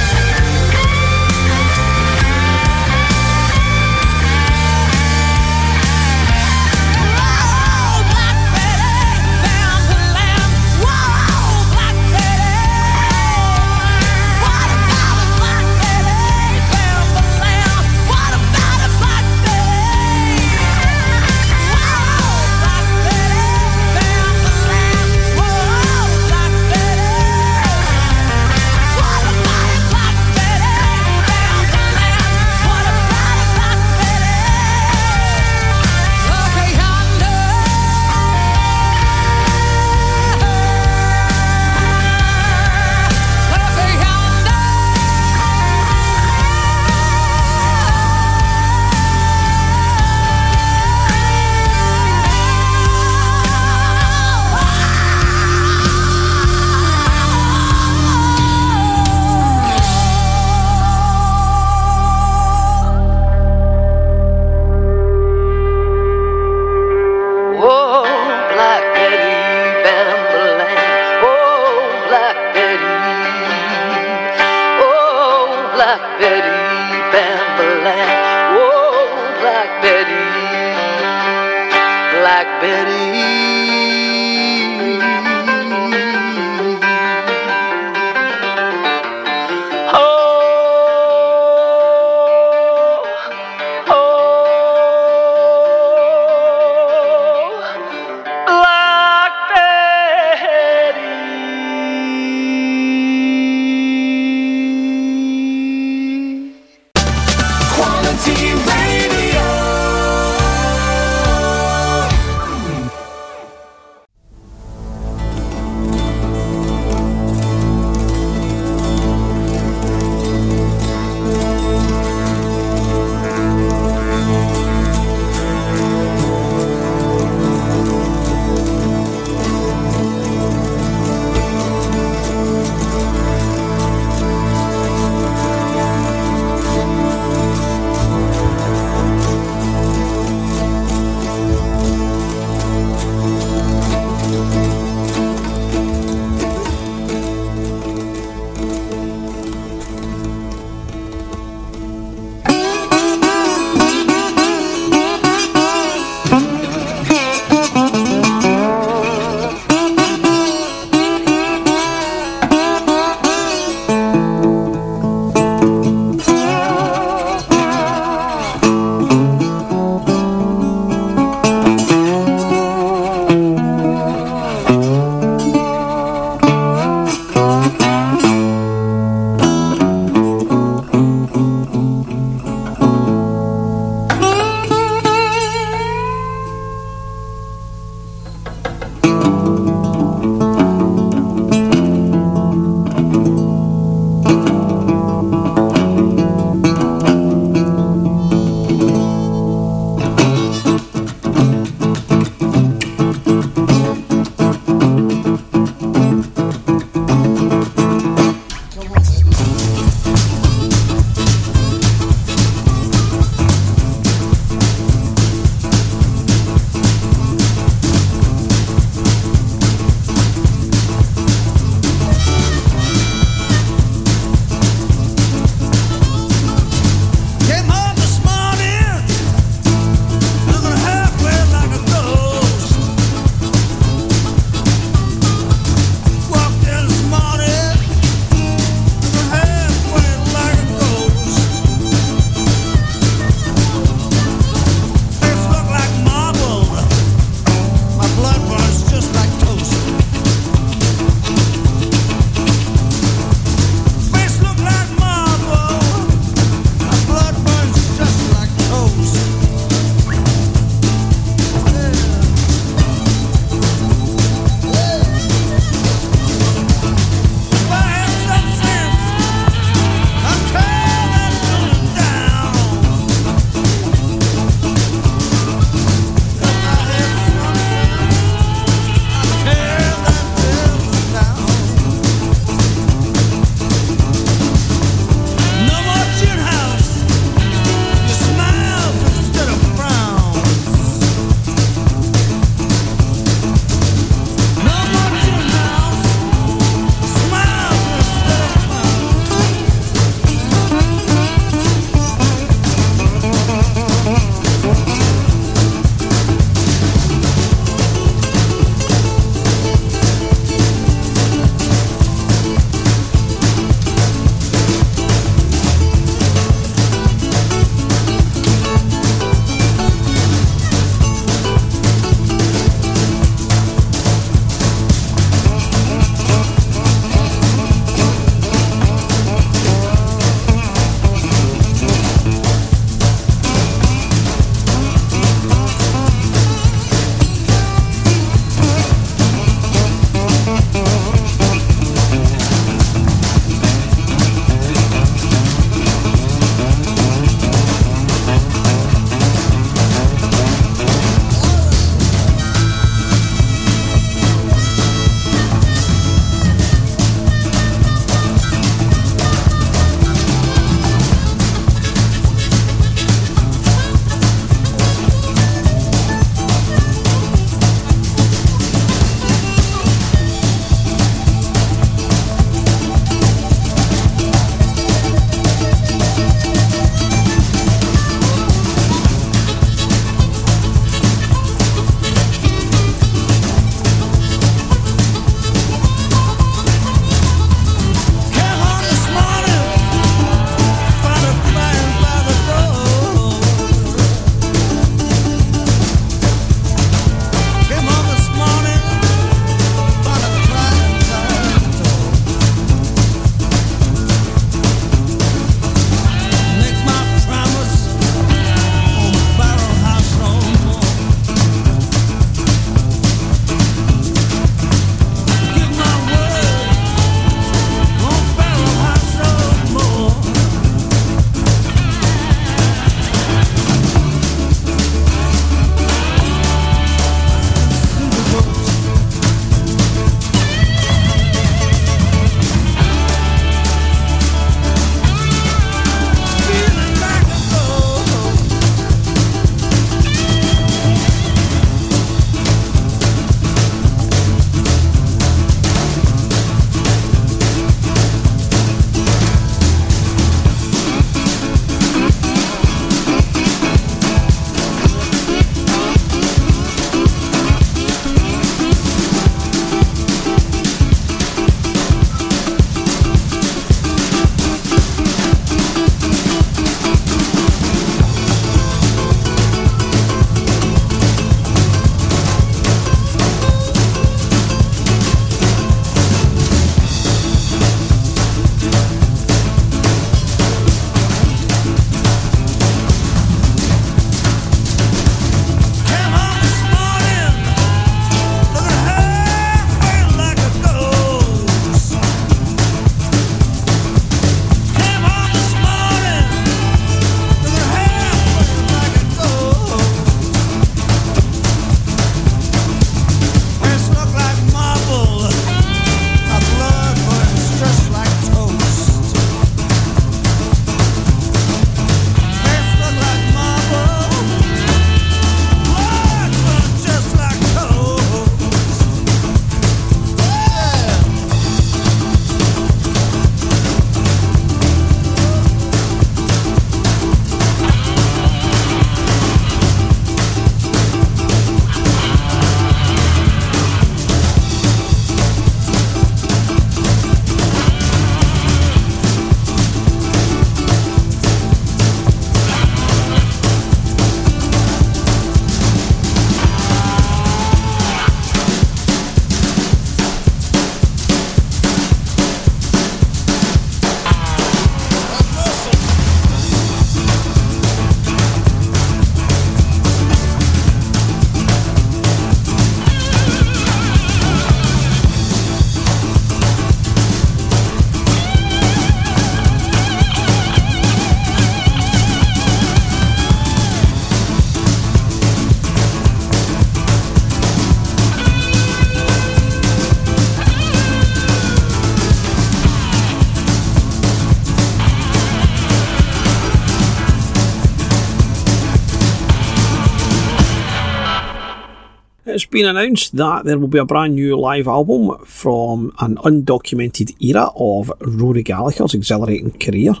Been 592.56 592.64
announced 592.64 593.14
that 593.14 593.44
there 593.44 593.58
will 593.58 593.68
be 593.68 593.76
a 593.76 593.84
brand 593.84 594.14
new 594.14 594.34
live 594.34 594.66
album 594.66 595.14
from 595.26 595.92
an 595.98 596.16
undocumented 596.16 597.14
era 597.22 597.50
of 597.54 597.92
Rory 598.00 598.42
Gallagher's 598.42 598.94
exhilarating 598.94 599.50
career. 599.58 599.90
Uh, 599.90 600.00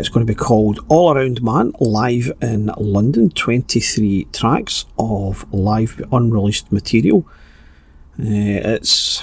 it's 0.00 0.08
going 0.08 0.26
to 0.26 0.32
be 0.32 0.34
called 0.34 0.82
All 0.88 1.12
Around 1.12 1.42
Man 1.42 1.74
Live 1.78 2.32
in 2.40 2.72
London 2.78 3.28
23 3.28 4.28
tracks 4.32 4.86
of 4.98 5.44
live 5.52 6.02
unreleased 6.10 6.72
material. 6.72 7.26
Uh, 8.18 8.64
it's 8.64 9.22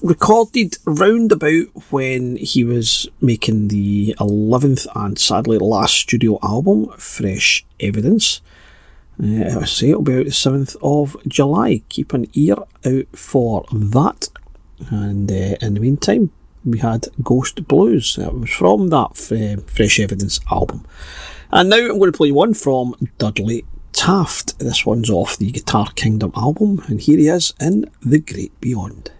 recorded 0.00 0.76
round 0.84 1.32
about 1.32 1.90
when 1.90 2.36
he 2.36 2.62
was 2.62 3.08
making 3.20 3.66
the 3.66 4.14
11th 4.20 4.86
and 4.94 5.18
sadly 5.18 5.58
last 5.58 5.96
studio 5.96 6.38
album, 6.40 6.88
Fresh 6.98 7.66
Evidence. 7.80 8.42
Uh, 9.22 9.60
I 9.60 9.64
say 9.64 9.90
it'll 9.90 10.02
be 10.02 10.18
out 10.18 10.24
the 10.24 10.30
7th 10.30 10.76
of 10.82 11.16
July. 11.28 11.82
Keep 11.88 12.14
an 12.14 12.26
ear 12.34 12.56
out 12.84 13.06
for 13.16 13.64
that. 13.72 14.28
And 14.90 15.30
uh, 15.30 15.56
in 15.60 15.74
the 15.74 15.80
meantime, 15.80 16.30
we 16.64 16.78
had 16.78 17.08
Ghost 17.22 17.66
Blues. 17.68 18.16
That 18.16 18.34
was 18.34 18.50
from 18.50 18.88
that 18.88 19.10
uh, 19.30 19.62
Fresh 19.70 20.00
Evidence 20.00 20.40
album. 20.50 20.86
And 21.52 21.70
now 21.70 21.76
I'm 21.76 21.98
going 21.98 22.10
to 22.10 22.16
play 22.16 22.32
one 22.32 22.54
from 22.54 22.94
Dudley 23.18 23.64
Taft. 23.92 24.58
This 24.58 24.84
one's 24.84 25.10
off 25.10 25.36
the 25.36 25.52
Guitar 25.52 25.88
Kingdom 25.94 26.32
album, 26.36 26.82
and 26.88 27.00
here 27.00 27.18
he 27.18 27.28
is 27.28 27.54
in 27.60 27.90
The 28.02 28.18
Great 28.18 28.60
Beyond. 28.60 29.12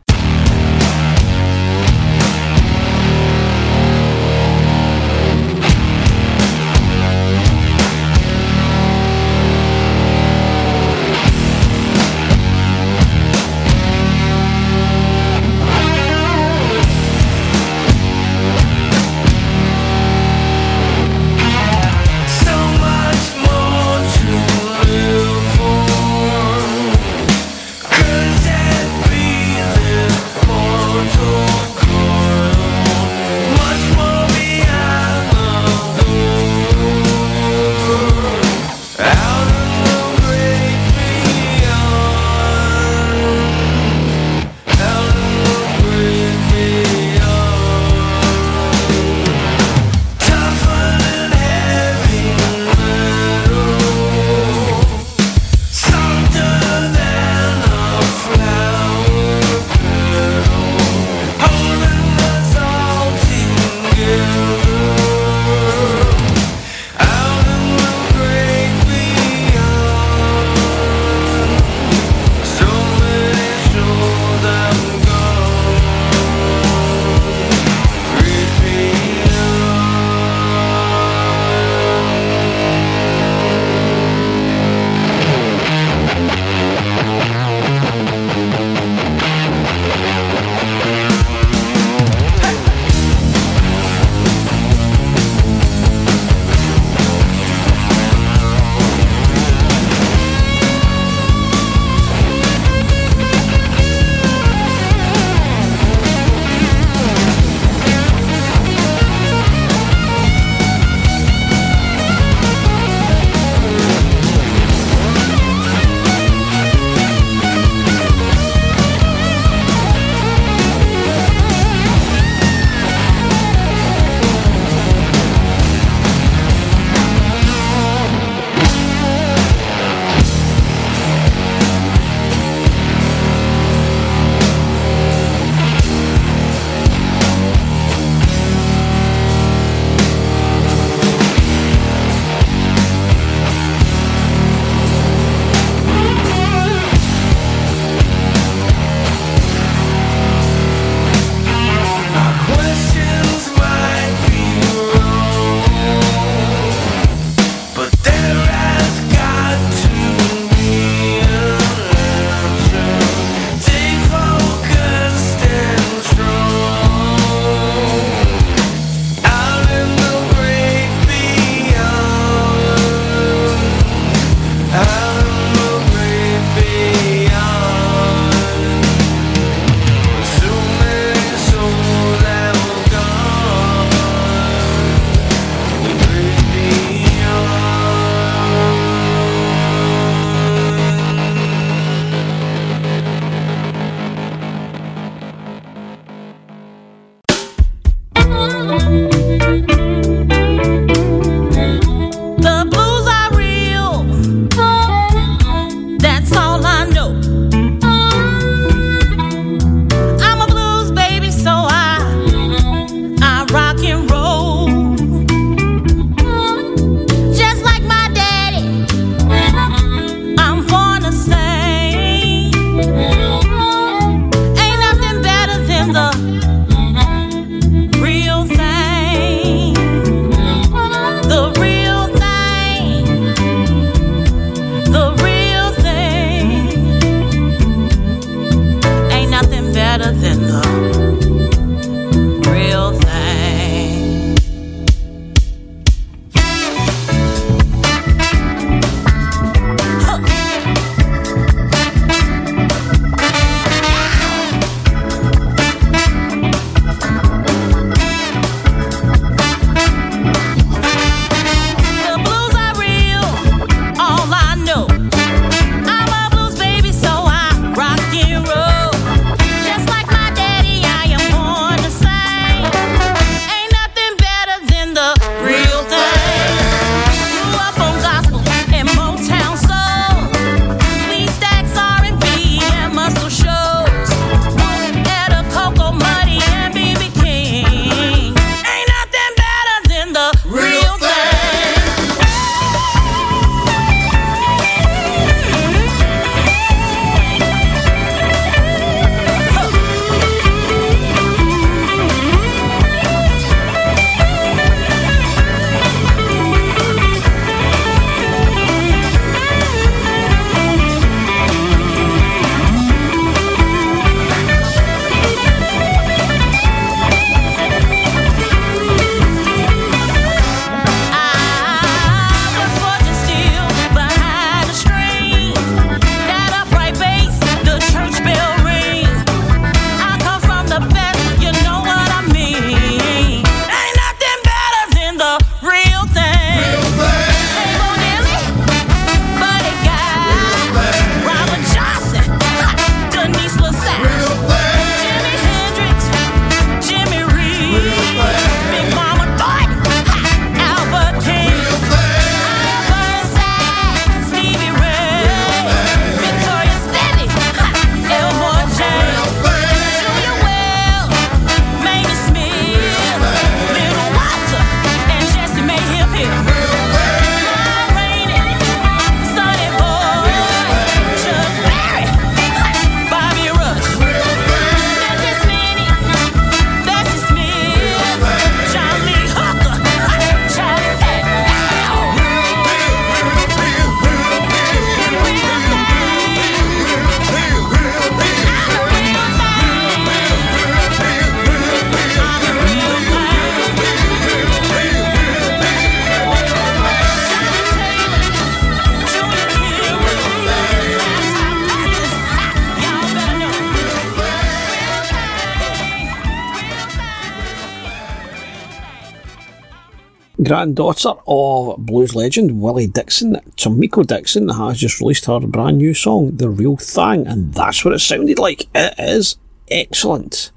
Granddaughter 410.65 411.12
of 411.27 411.77
blues 411.85 412.15
legend 412.15 412.59
Willie 412.62 412.86
Dixon, 412.86 413.35
Tomiko 413.55 414.07
Dixon, 414.07 414.49
has 414.49 414.78
just 414.78 414.99
released 414.99 415.27
her 415.27 415.39
brand 415.41 415.77
new 415.77 415.93
song, 415.93 416.35
The 416.39 416.49
Real 416.49 416.78
Thing, 416.78 417.27
and 417.27 417.53
that's 417.53 417.85
what 417.85 417.93
it 417.93 417.99
sounded 417.99 418.39
like. 418.39 418.66
It 418.74 418.95
is 418.97 419.36
excellent. 419.70 420.53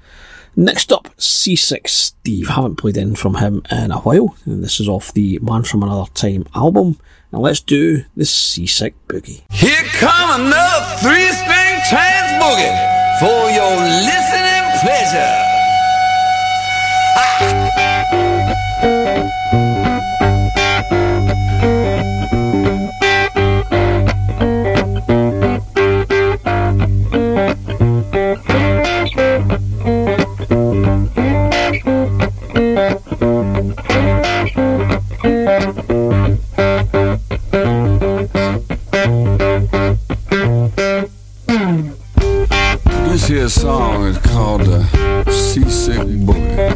Next 0.56 0.92
up, 0.92 1.08
Seasick 1.20 1.88
Steve. 1.88 2.48
Haven't 2.48 2.76
played 2.76 2.96
in 2.96 3.16
from 3.16 3.34
him 3.34 3.62
in 3.70 3.90
a 3.90 3.98
while, 3.98 4.34
and 4.46 4.64
this 4.64 4.80
is 4.80 4.88
off 4.88 5.12
the 5.12 5.38
Man 5.40 5.62
from 5.64 5.82
Another 5.82 6.10
Time 6.14 6.46
album. 6.54 6.98
Now 7.30 7.40
let's 7.40 7.60
do 7.60 8.04
the 8.16 8.24
Seasick 8.24 8.94
Boogie. 9.08 9.42
Here 9.52 9.84
come 9.92 10.40
another 10.40 10.86
three-string 11.02 11.80
trans 11.90 12.42
boogie 12.42 13.20
for 13.20 13.50
your 13.50 13.76
listening 13.76 14.80
pleasure. 14.80 15.47
This 43.48 43.62
song 43.62 44.04
is 44.04 44.18
called 44.18 44.60
the 44.60 44.84
Seasick 45.30 46.06
Boogie. 46.26 46.68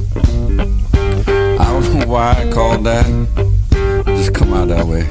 I 1.61 1.65
don't 1.67 1.99
know 1.99 2.07
why 2.07 2.33
I 2.33 2.51
called 2.51 2.85
that. 2.85 3.05
Just 4.07 4.33
come 4.33 4.55
out 4.55 4.69
that 4.69 4.87
way. 4.87 5.03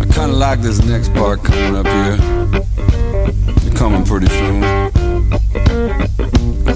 I 0.00 0.04
kind 0.14 0.30
of 0.30 0.38
like 0.38 0.62
this 0.62 0.82
next 0.86 1.12
part 1.12 1.44
coming 1.44 1.76
up 1.76 1.86
here. 1.86 2.16
It's 3.66 3.78
coming 3.78 4.02
pretty 4.02 4.28
soon. 4.28 4.64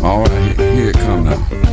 All 0.05 0.23
right, 0.23 0.57
here 0.59 0.91
it 0.91 0.97
come 0.97 1.25
now. 1.25 1.70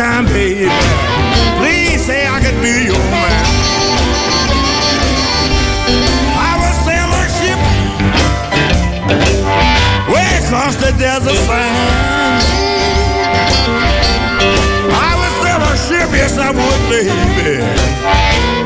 time, 0.00 0.24
baby. 0.32 0.64
Please 1.60 2.00
say 2.00 2.26
I 2.26 2.40
could 2.40 2.56
be 2.64 2.88
your 2.88 3.04
man. 3.12 3.44
I 6.48 6.52
will 6.56 6.76
sail 6.86 7.10
a 7.20 7.24
ship 7.36 7.60
way 10.08 10.28
across 10.40 10.76
the 10.76 10.92
desert 10.96 11.36
sand. 11.44 12.40
I 14.88 15.10
would 15.20 15.34
sail 15.44 15.60
a 15.68 15.74
ship, 15.84 16.08
yes 16.16 16.38
I 16.38 16.48
would, 16.48 16.80
baby. 16.88 17.60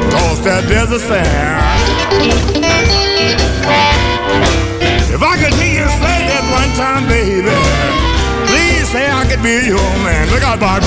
Across 0.07 0.39
that 0.47 0.63
desert 0.69 1.03
sand. 1.03 1.59
If 5.11 5.21
I 5.21 5.35
could 5.43 5.55
hear 5.55 5.83
you 5.83 5.89
say 5.99 6.19
that 6.31 6.45
one 6.55 6.71
time, 6.79 7.09
baby 7.09 8.14
say 8.95 9.11
I 9.11 9.25
could 9.27 9.43
be 9.43 9.67
your 9.67 9.91
man. 10.07 10.31
Look 10.31 10.45
out, 10.45 10.61
Bob 10.61 10.83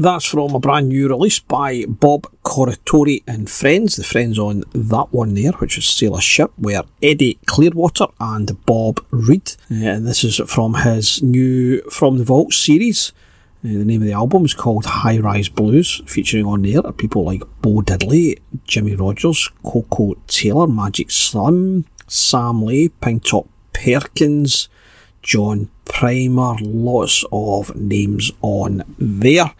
That's 0.00 0.26
from 0.26 0.54
a 0.54 0.60
brand 0.60 0.90
new 0.90 1.08
release 1.08 1.40
by 1.40 1.84
Bob 1.88 2.28
Corritore 2.44 3.24
and 3.26 3.50
Friends. 3.50 3.96
The 3.96 4.04
friends 4.04 4.38
on 4.38 4.62
that 4.72 5.08
one 5.12 5.34
there, 5.34 5.50
which 5.50 5.76
is 5.76 5.86
Sail 5.86 6.14
a 6.14 6.20
Ship, 6.20 6.52
were 6.56 6.84
Eddy 7.02 7.36
Clearwater 7.46 8.06
and 8.20 8.64
Bob 8.64 9.04
Reed. 9.10 9.56
Uh, 9.68 9.74
and 9.74 10.06
this 10.06 10.22
is 10.22 10.36
from 10.46 10.74
his 10.74 11.20
new 11.20 11.80
From 11.90 12.18
the 12.18 12.24
Vault 12.24 12.52
series. 12.52 13.12
Uh, 13.64 13.74
the 13.74 13.84
name 13.84 14.02
of 14.02 14.06
the 14.06 14.12
album 14.12 14.44
is 14.44 14.54
called 14.54 14.84
High 14.84 15.18
Rise 15.18 15.48
Blues, 15.48 16.00
featuring 16.06 16.46
on 16.46 16.62
there 16.62 16.86
are 16.86 16.92
people 16.92 17.24
like 17.24 17.42
Bo 17.60 17.82
Diddley, 17.82 18.38
Jimmy 18.68 18.94
Rogers, 18.94 19.50
Koko 19.64 20.14
Taylor, 20.28 20.68
Magic 20.68 21.10
Slim, 21.10 21.86
Sam 22.06 22.62
Lay, 22.62 22.88
Pinetop 22.88 23.48
Perkins, 23.72 24.68
John 25.22 25.70
Primer, 25.86 26.54
lots 26.60 27.24
of 27.32 27.74
names 27.74 28.30
on 28.42 28.84
there. 28.96 29.52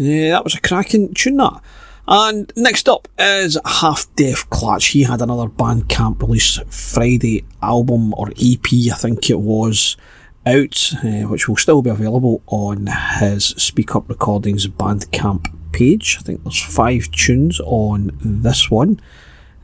Yeah, 0.00 0.30
that 0.30 0.44
was 0.44 0.54
a 0.54 0.60
cracking 0.62 1.12
tune 1.12 1.36
that. 1.36 1.60
And 2.08 2.50
next 2.56 2.88
up 2.88 3.06
is 3.18 3.58
Half 3.66 4.06
Deaf 4.16 4.48
Clatch. 4.48 4.86
He 4.86 5.02
had 5.02 5.20
another 5.20 5.46
Bandcamp 5.46 6.22
release 6.22 6.58
Friday 6.70 7.44
album 7.62 8.14
or 8.14 8.30
EP, 8.30 8.64
I 8.90 8.96
think 8.96 9.28
it 9.28 9.40
was, 9.40 9.98
out, 10.46 10.94
uh, 11.04 11.28
which 11.28 11.50
will 11.50 11.58
still 11.58 11.82
be 11.82 11.90
available 11.90 12.42
on 12.46 12.86
his 13.18 13.48
Speak 13.48 13.94
Up 13.94 14.08
Recordings 14.08 14.66
Bandcamp 14.66 15.54
page. 15.72 16.16
I 16.18 16.22
think 16.22 16.44
there's 16.44 16.62
five 16.62 17.10
tunes 17.10 17.60
on 17.60 18.16
this 18.22 18.70
one. 18.70 19.02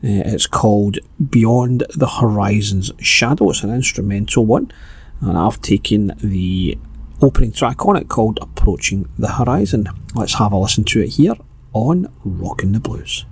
Uh, 0.03 0.21
it's 0.23 0.45
called 0.45 0.99
Beyond 1.31 1.83
the 1.95 2.07
Horizon's 2.07 2.91
Shadow. 2.99 3.49
It's 3.49 3.63
an 3.63 3.73
instrumental 3.73 4.45
one, 4.45 4.71
and 5.19 5.35
I've 5.35 5.59
taken 5.63 6.13
the 6.19 6.77
opening 7.21 7.51
track 7.51 7.85
on 7.85 7.95
it 7.95 8.07
called 8.07 8.39
Approaching 8.41 9.09
the 9.17 9.29
Horizon. 9.29 9.89
Let's 10.13 10.35
have 10.35 10.51
a 10.51 10.57
listen 10.57 10.83
to 10.85 11.01
it 11.01 11.09
here 11.09 11.35
on 11.73 12.11
Rockin' 12.23 12.73
the 12.73 12.79
Blues. 12.79 13.25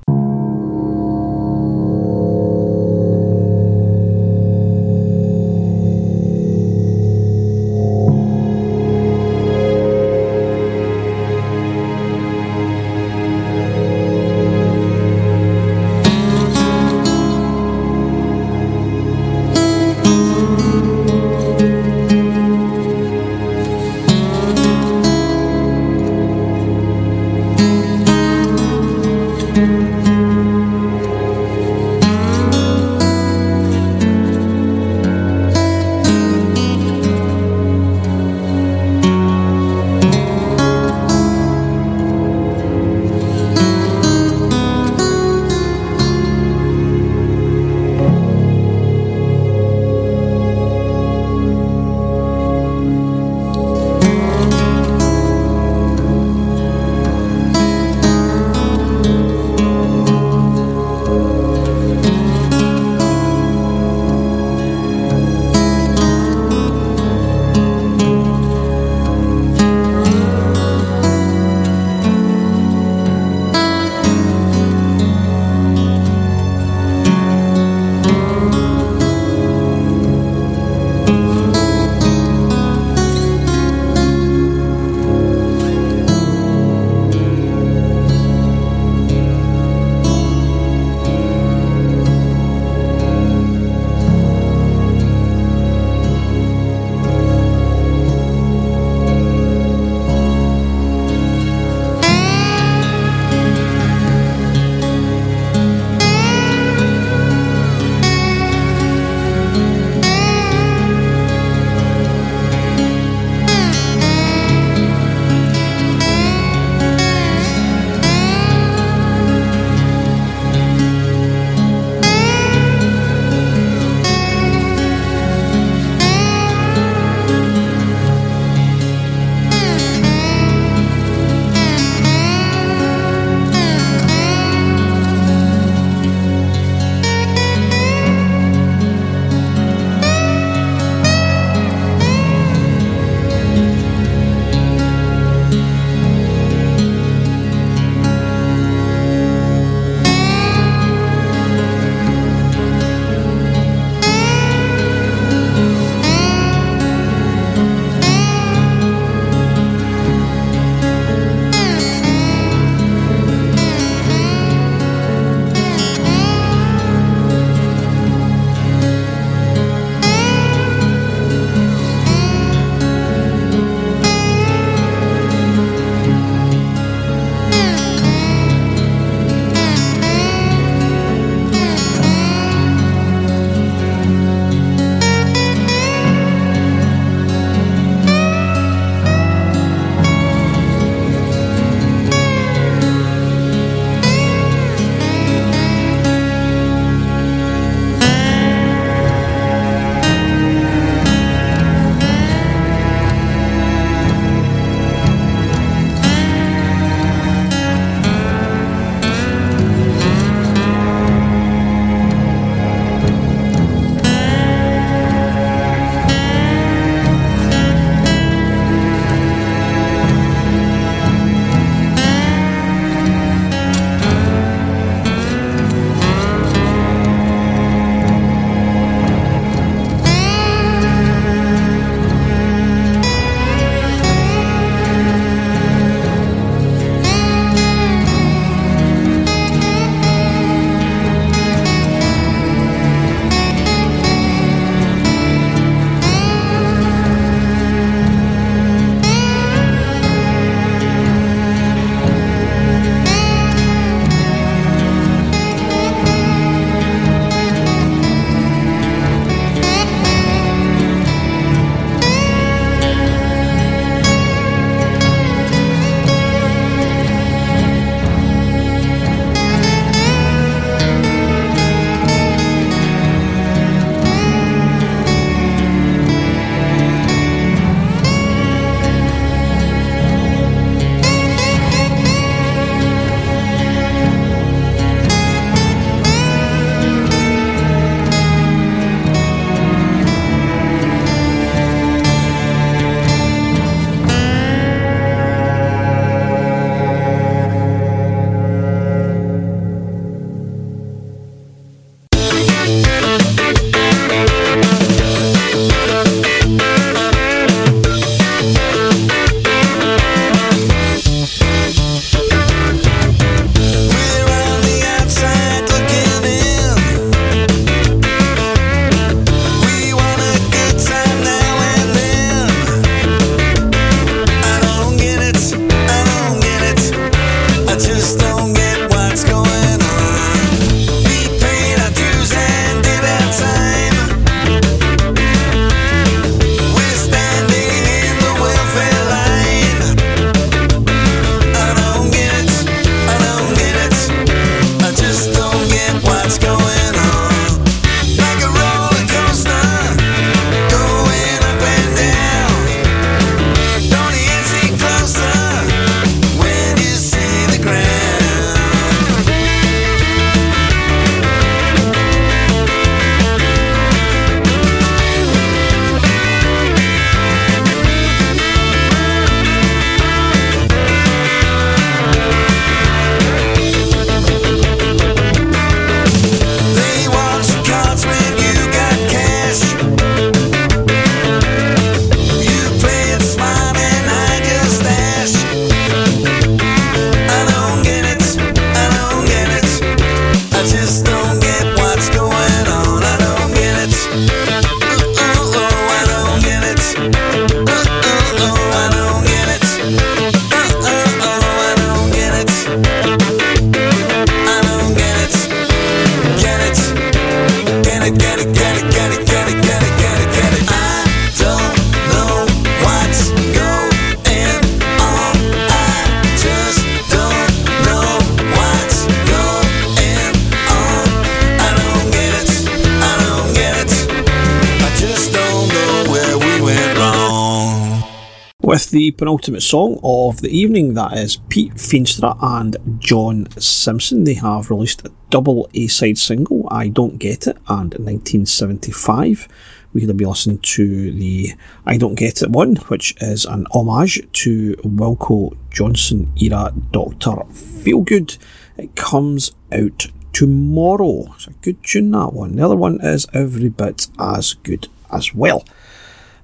Penultimate 429.17 429.61
song 429.61 429.97
of 430.03 430.41
the 430.41 430.49
evening. 430.49 430.93
That 430.93 431.13
is 431.13 431.37
Pete 431.47 431.75
Feenstra 431.75 432.37
and 432.41 432.75
John 432.99 433.47
Simpson. 433.51 434.25
They 434.25 434.33
have 434.33 434.69
released 434.69 435.05
a 435.05 435.11
double 435.29 435.69
A 435.73 435.87
side 435.87 436.17
single, 436.17 436.67
I 436.69 436.89
Don't 436.89 437.17
Get 437.17 437.47
It, 437.47 437.55
and 437.67 437.93
1975 437.93 439.47
we 439.93 440.05
could 440.05 440.17
be 440.17 440.25
listening 440.25 440.57
to 440.59 441.11
the 441.13 441.53
I 441.85 441.95
Don't 441.95 442.15
Get 442.15 442.41
It 442.41 442.49
one, 442.49 442.75
which 442.87 443.15
is 443.21 443.45
an 443.45 443.65
homage 443.71 444.21
to 444.33 444.75
Wilko 444.83 445.55
Johnson 445.71 446.33
era 446.35 446.73
Doctor 446.91 447.31
Feelgood. 447.53 448.37
It 448.75 448.97
comes 448.97 449.55
out 449.71 450.07
tomorrow. 450.33 451.33
It's 451.35 451.47
a 451.47 451.51
good 451.51 451.81
tune, 451.81 452.11
that 452.11 452.33
one. 452.33 452.57
The 452.57 452.65
other 452.65 452.75
one 452.75 452.99
is 452.99 453.25
every 453.33 453.69
bit 453.69 454.07
as 454.19 454.55
good 454.55 454.89
as 455.09 455.33
well. 455.33 455.63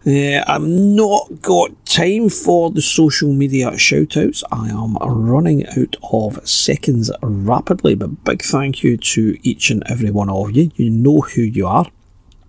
Uh, 0.05 0.43
I've 0.47 0.63
not 0.63 1.41
got 1.41 1.85
time 1.85 2.29
for 2.29 2.71
the 2.71 2.81
social 2.81 3.31
media 3.31 3.69
shoutouts. 3.71 4.41
I 4.51 4.69
am 4.69 4.95
running 4.95 5.67
out 5.77 5.95
of 6.11 6.47
seconds 6.47 7.11
rapidly, 7.21 7.93
but 7.93 8.23
big 8.23 8.41
thank 8.41 8.83
you 8.83 8.97
to 8.97 9.37
each 9.43 9.69
and 9.69 9.83
every 9.87 10.09
one 10.09 10.29
of 10.29 10.55
you. 10.55 10.71
You 10.75 10.89
know 10.89 11.21
who 11.21 11.43
you 11.43 11.67
are. 11.67 11.85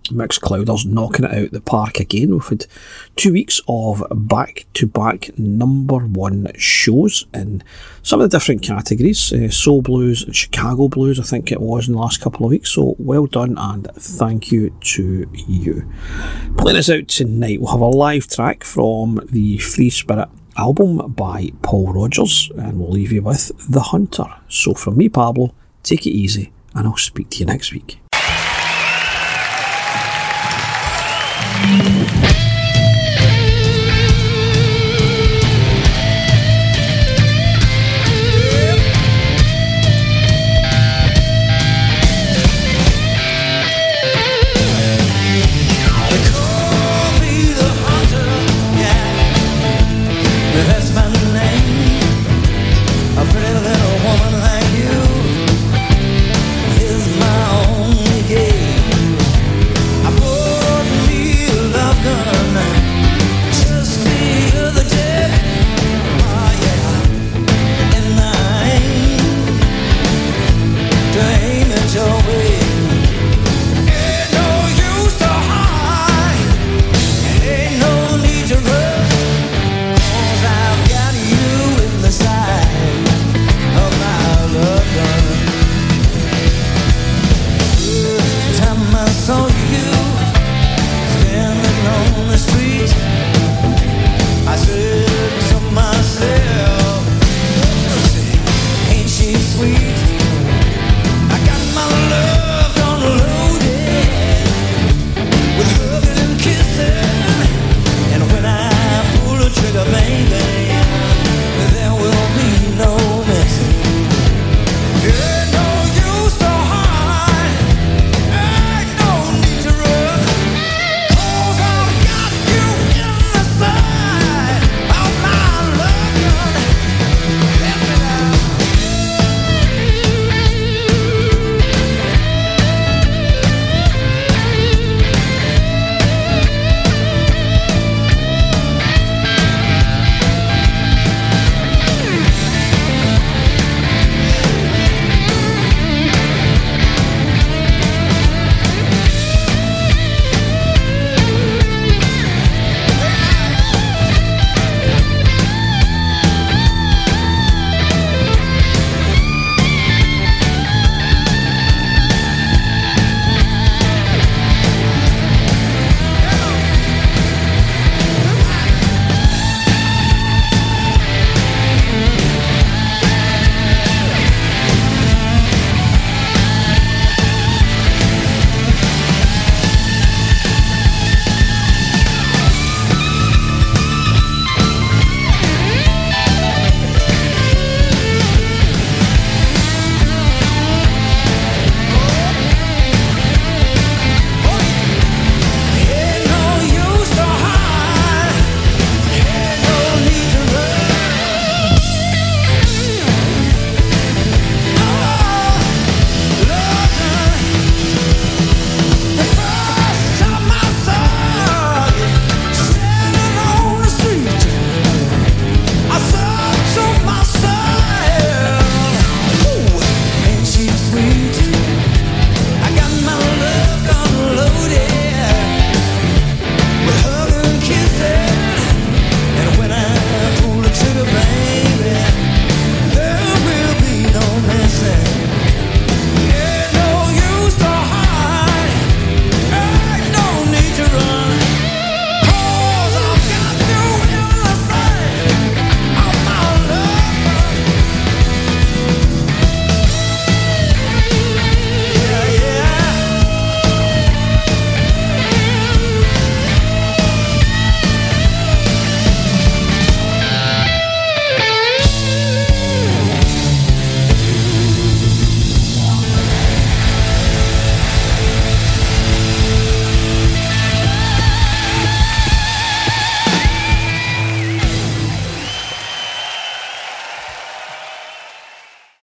Mixclouders 0.09 0.85
knocking 0.85 1.25
it 1.25 1.33
out 1.33 1.51
the 1.51 1.61
park 1.61 1.99
again. 1.99 2.31
We've 2.31 2.45
had 2.45 2.65
two 3.15 3.33
weeks 3.33 3.61
of 3.67 4.03
back 4.11 4.65
to 4.73 4.87
back 4.87 5.37
number 5.37 5.99
one 5.99 6.51
shows 6.57 7.25
in 7.33 7.63
some 8.01 8.19
of 8.19 8.29
the 8.29 8.37
different 8.37 8.61
categories 8.61 9.31
uh, 9.31 9.49
Soul 9.49 9.81
Blues 9.81 10.23
and 10.23 10.35
Chicago 10.35 10.87
Blues, 10.87 11.19
I 11.19 11.23
think 11.23 11.51
it 11.51 11.61
was 11.61 11.87
in 11.87 11.93
the 11.93 12.01
last 12.01 12.21
couple 12.21 12.45
of 12.45 12.51
weeks. 12.51 12.71
So 12.71 12.95
well 12.99 13.25
done 13.25 13.57
and 13.57 13.87
thank 13.95 14.51
you 14.51 14.69
to 14.81 15.29
you. 15.33 15.89
Playing 16.57 16.77
us 16.77 16.89
out 16.89 17.07
tonight, 17.07 17.61
we'll 17.61 17.71
have 17.71 17.81
a 17.81 17.85
live 17.87 18.27
track 18.27 18.63
from 18.63 19.21
the 19.31 19.57
Free 19.59 19.89
Spirit 19.89 20.29
album 20.57 21.13
by 21.13 21.49
Paul 21.61 21.93
Rodgers, 21.93 22.51
and 22.57 22.79
we'll 22.79 22.91
leave 22.91 23.11
you 23.11 23.21
with 23.21 23.51
The 23.69 23.81
Hunter. 23.81 24.27
So 24.49 24.73
from 24.73 24.97
me, 24.97 25.09
Pablo, 25.09 25.53
take 25.81 26.05
it 26.05 26.11
easy, 26.11 26.51
and 26.75 26.87
I'll 26.87 26.97
speak 26.97 27.29
to 27.31 27.39
you 27.39 27.45
next 27.45 27.73
week. 27.73 28.02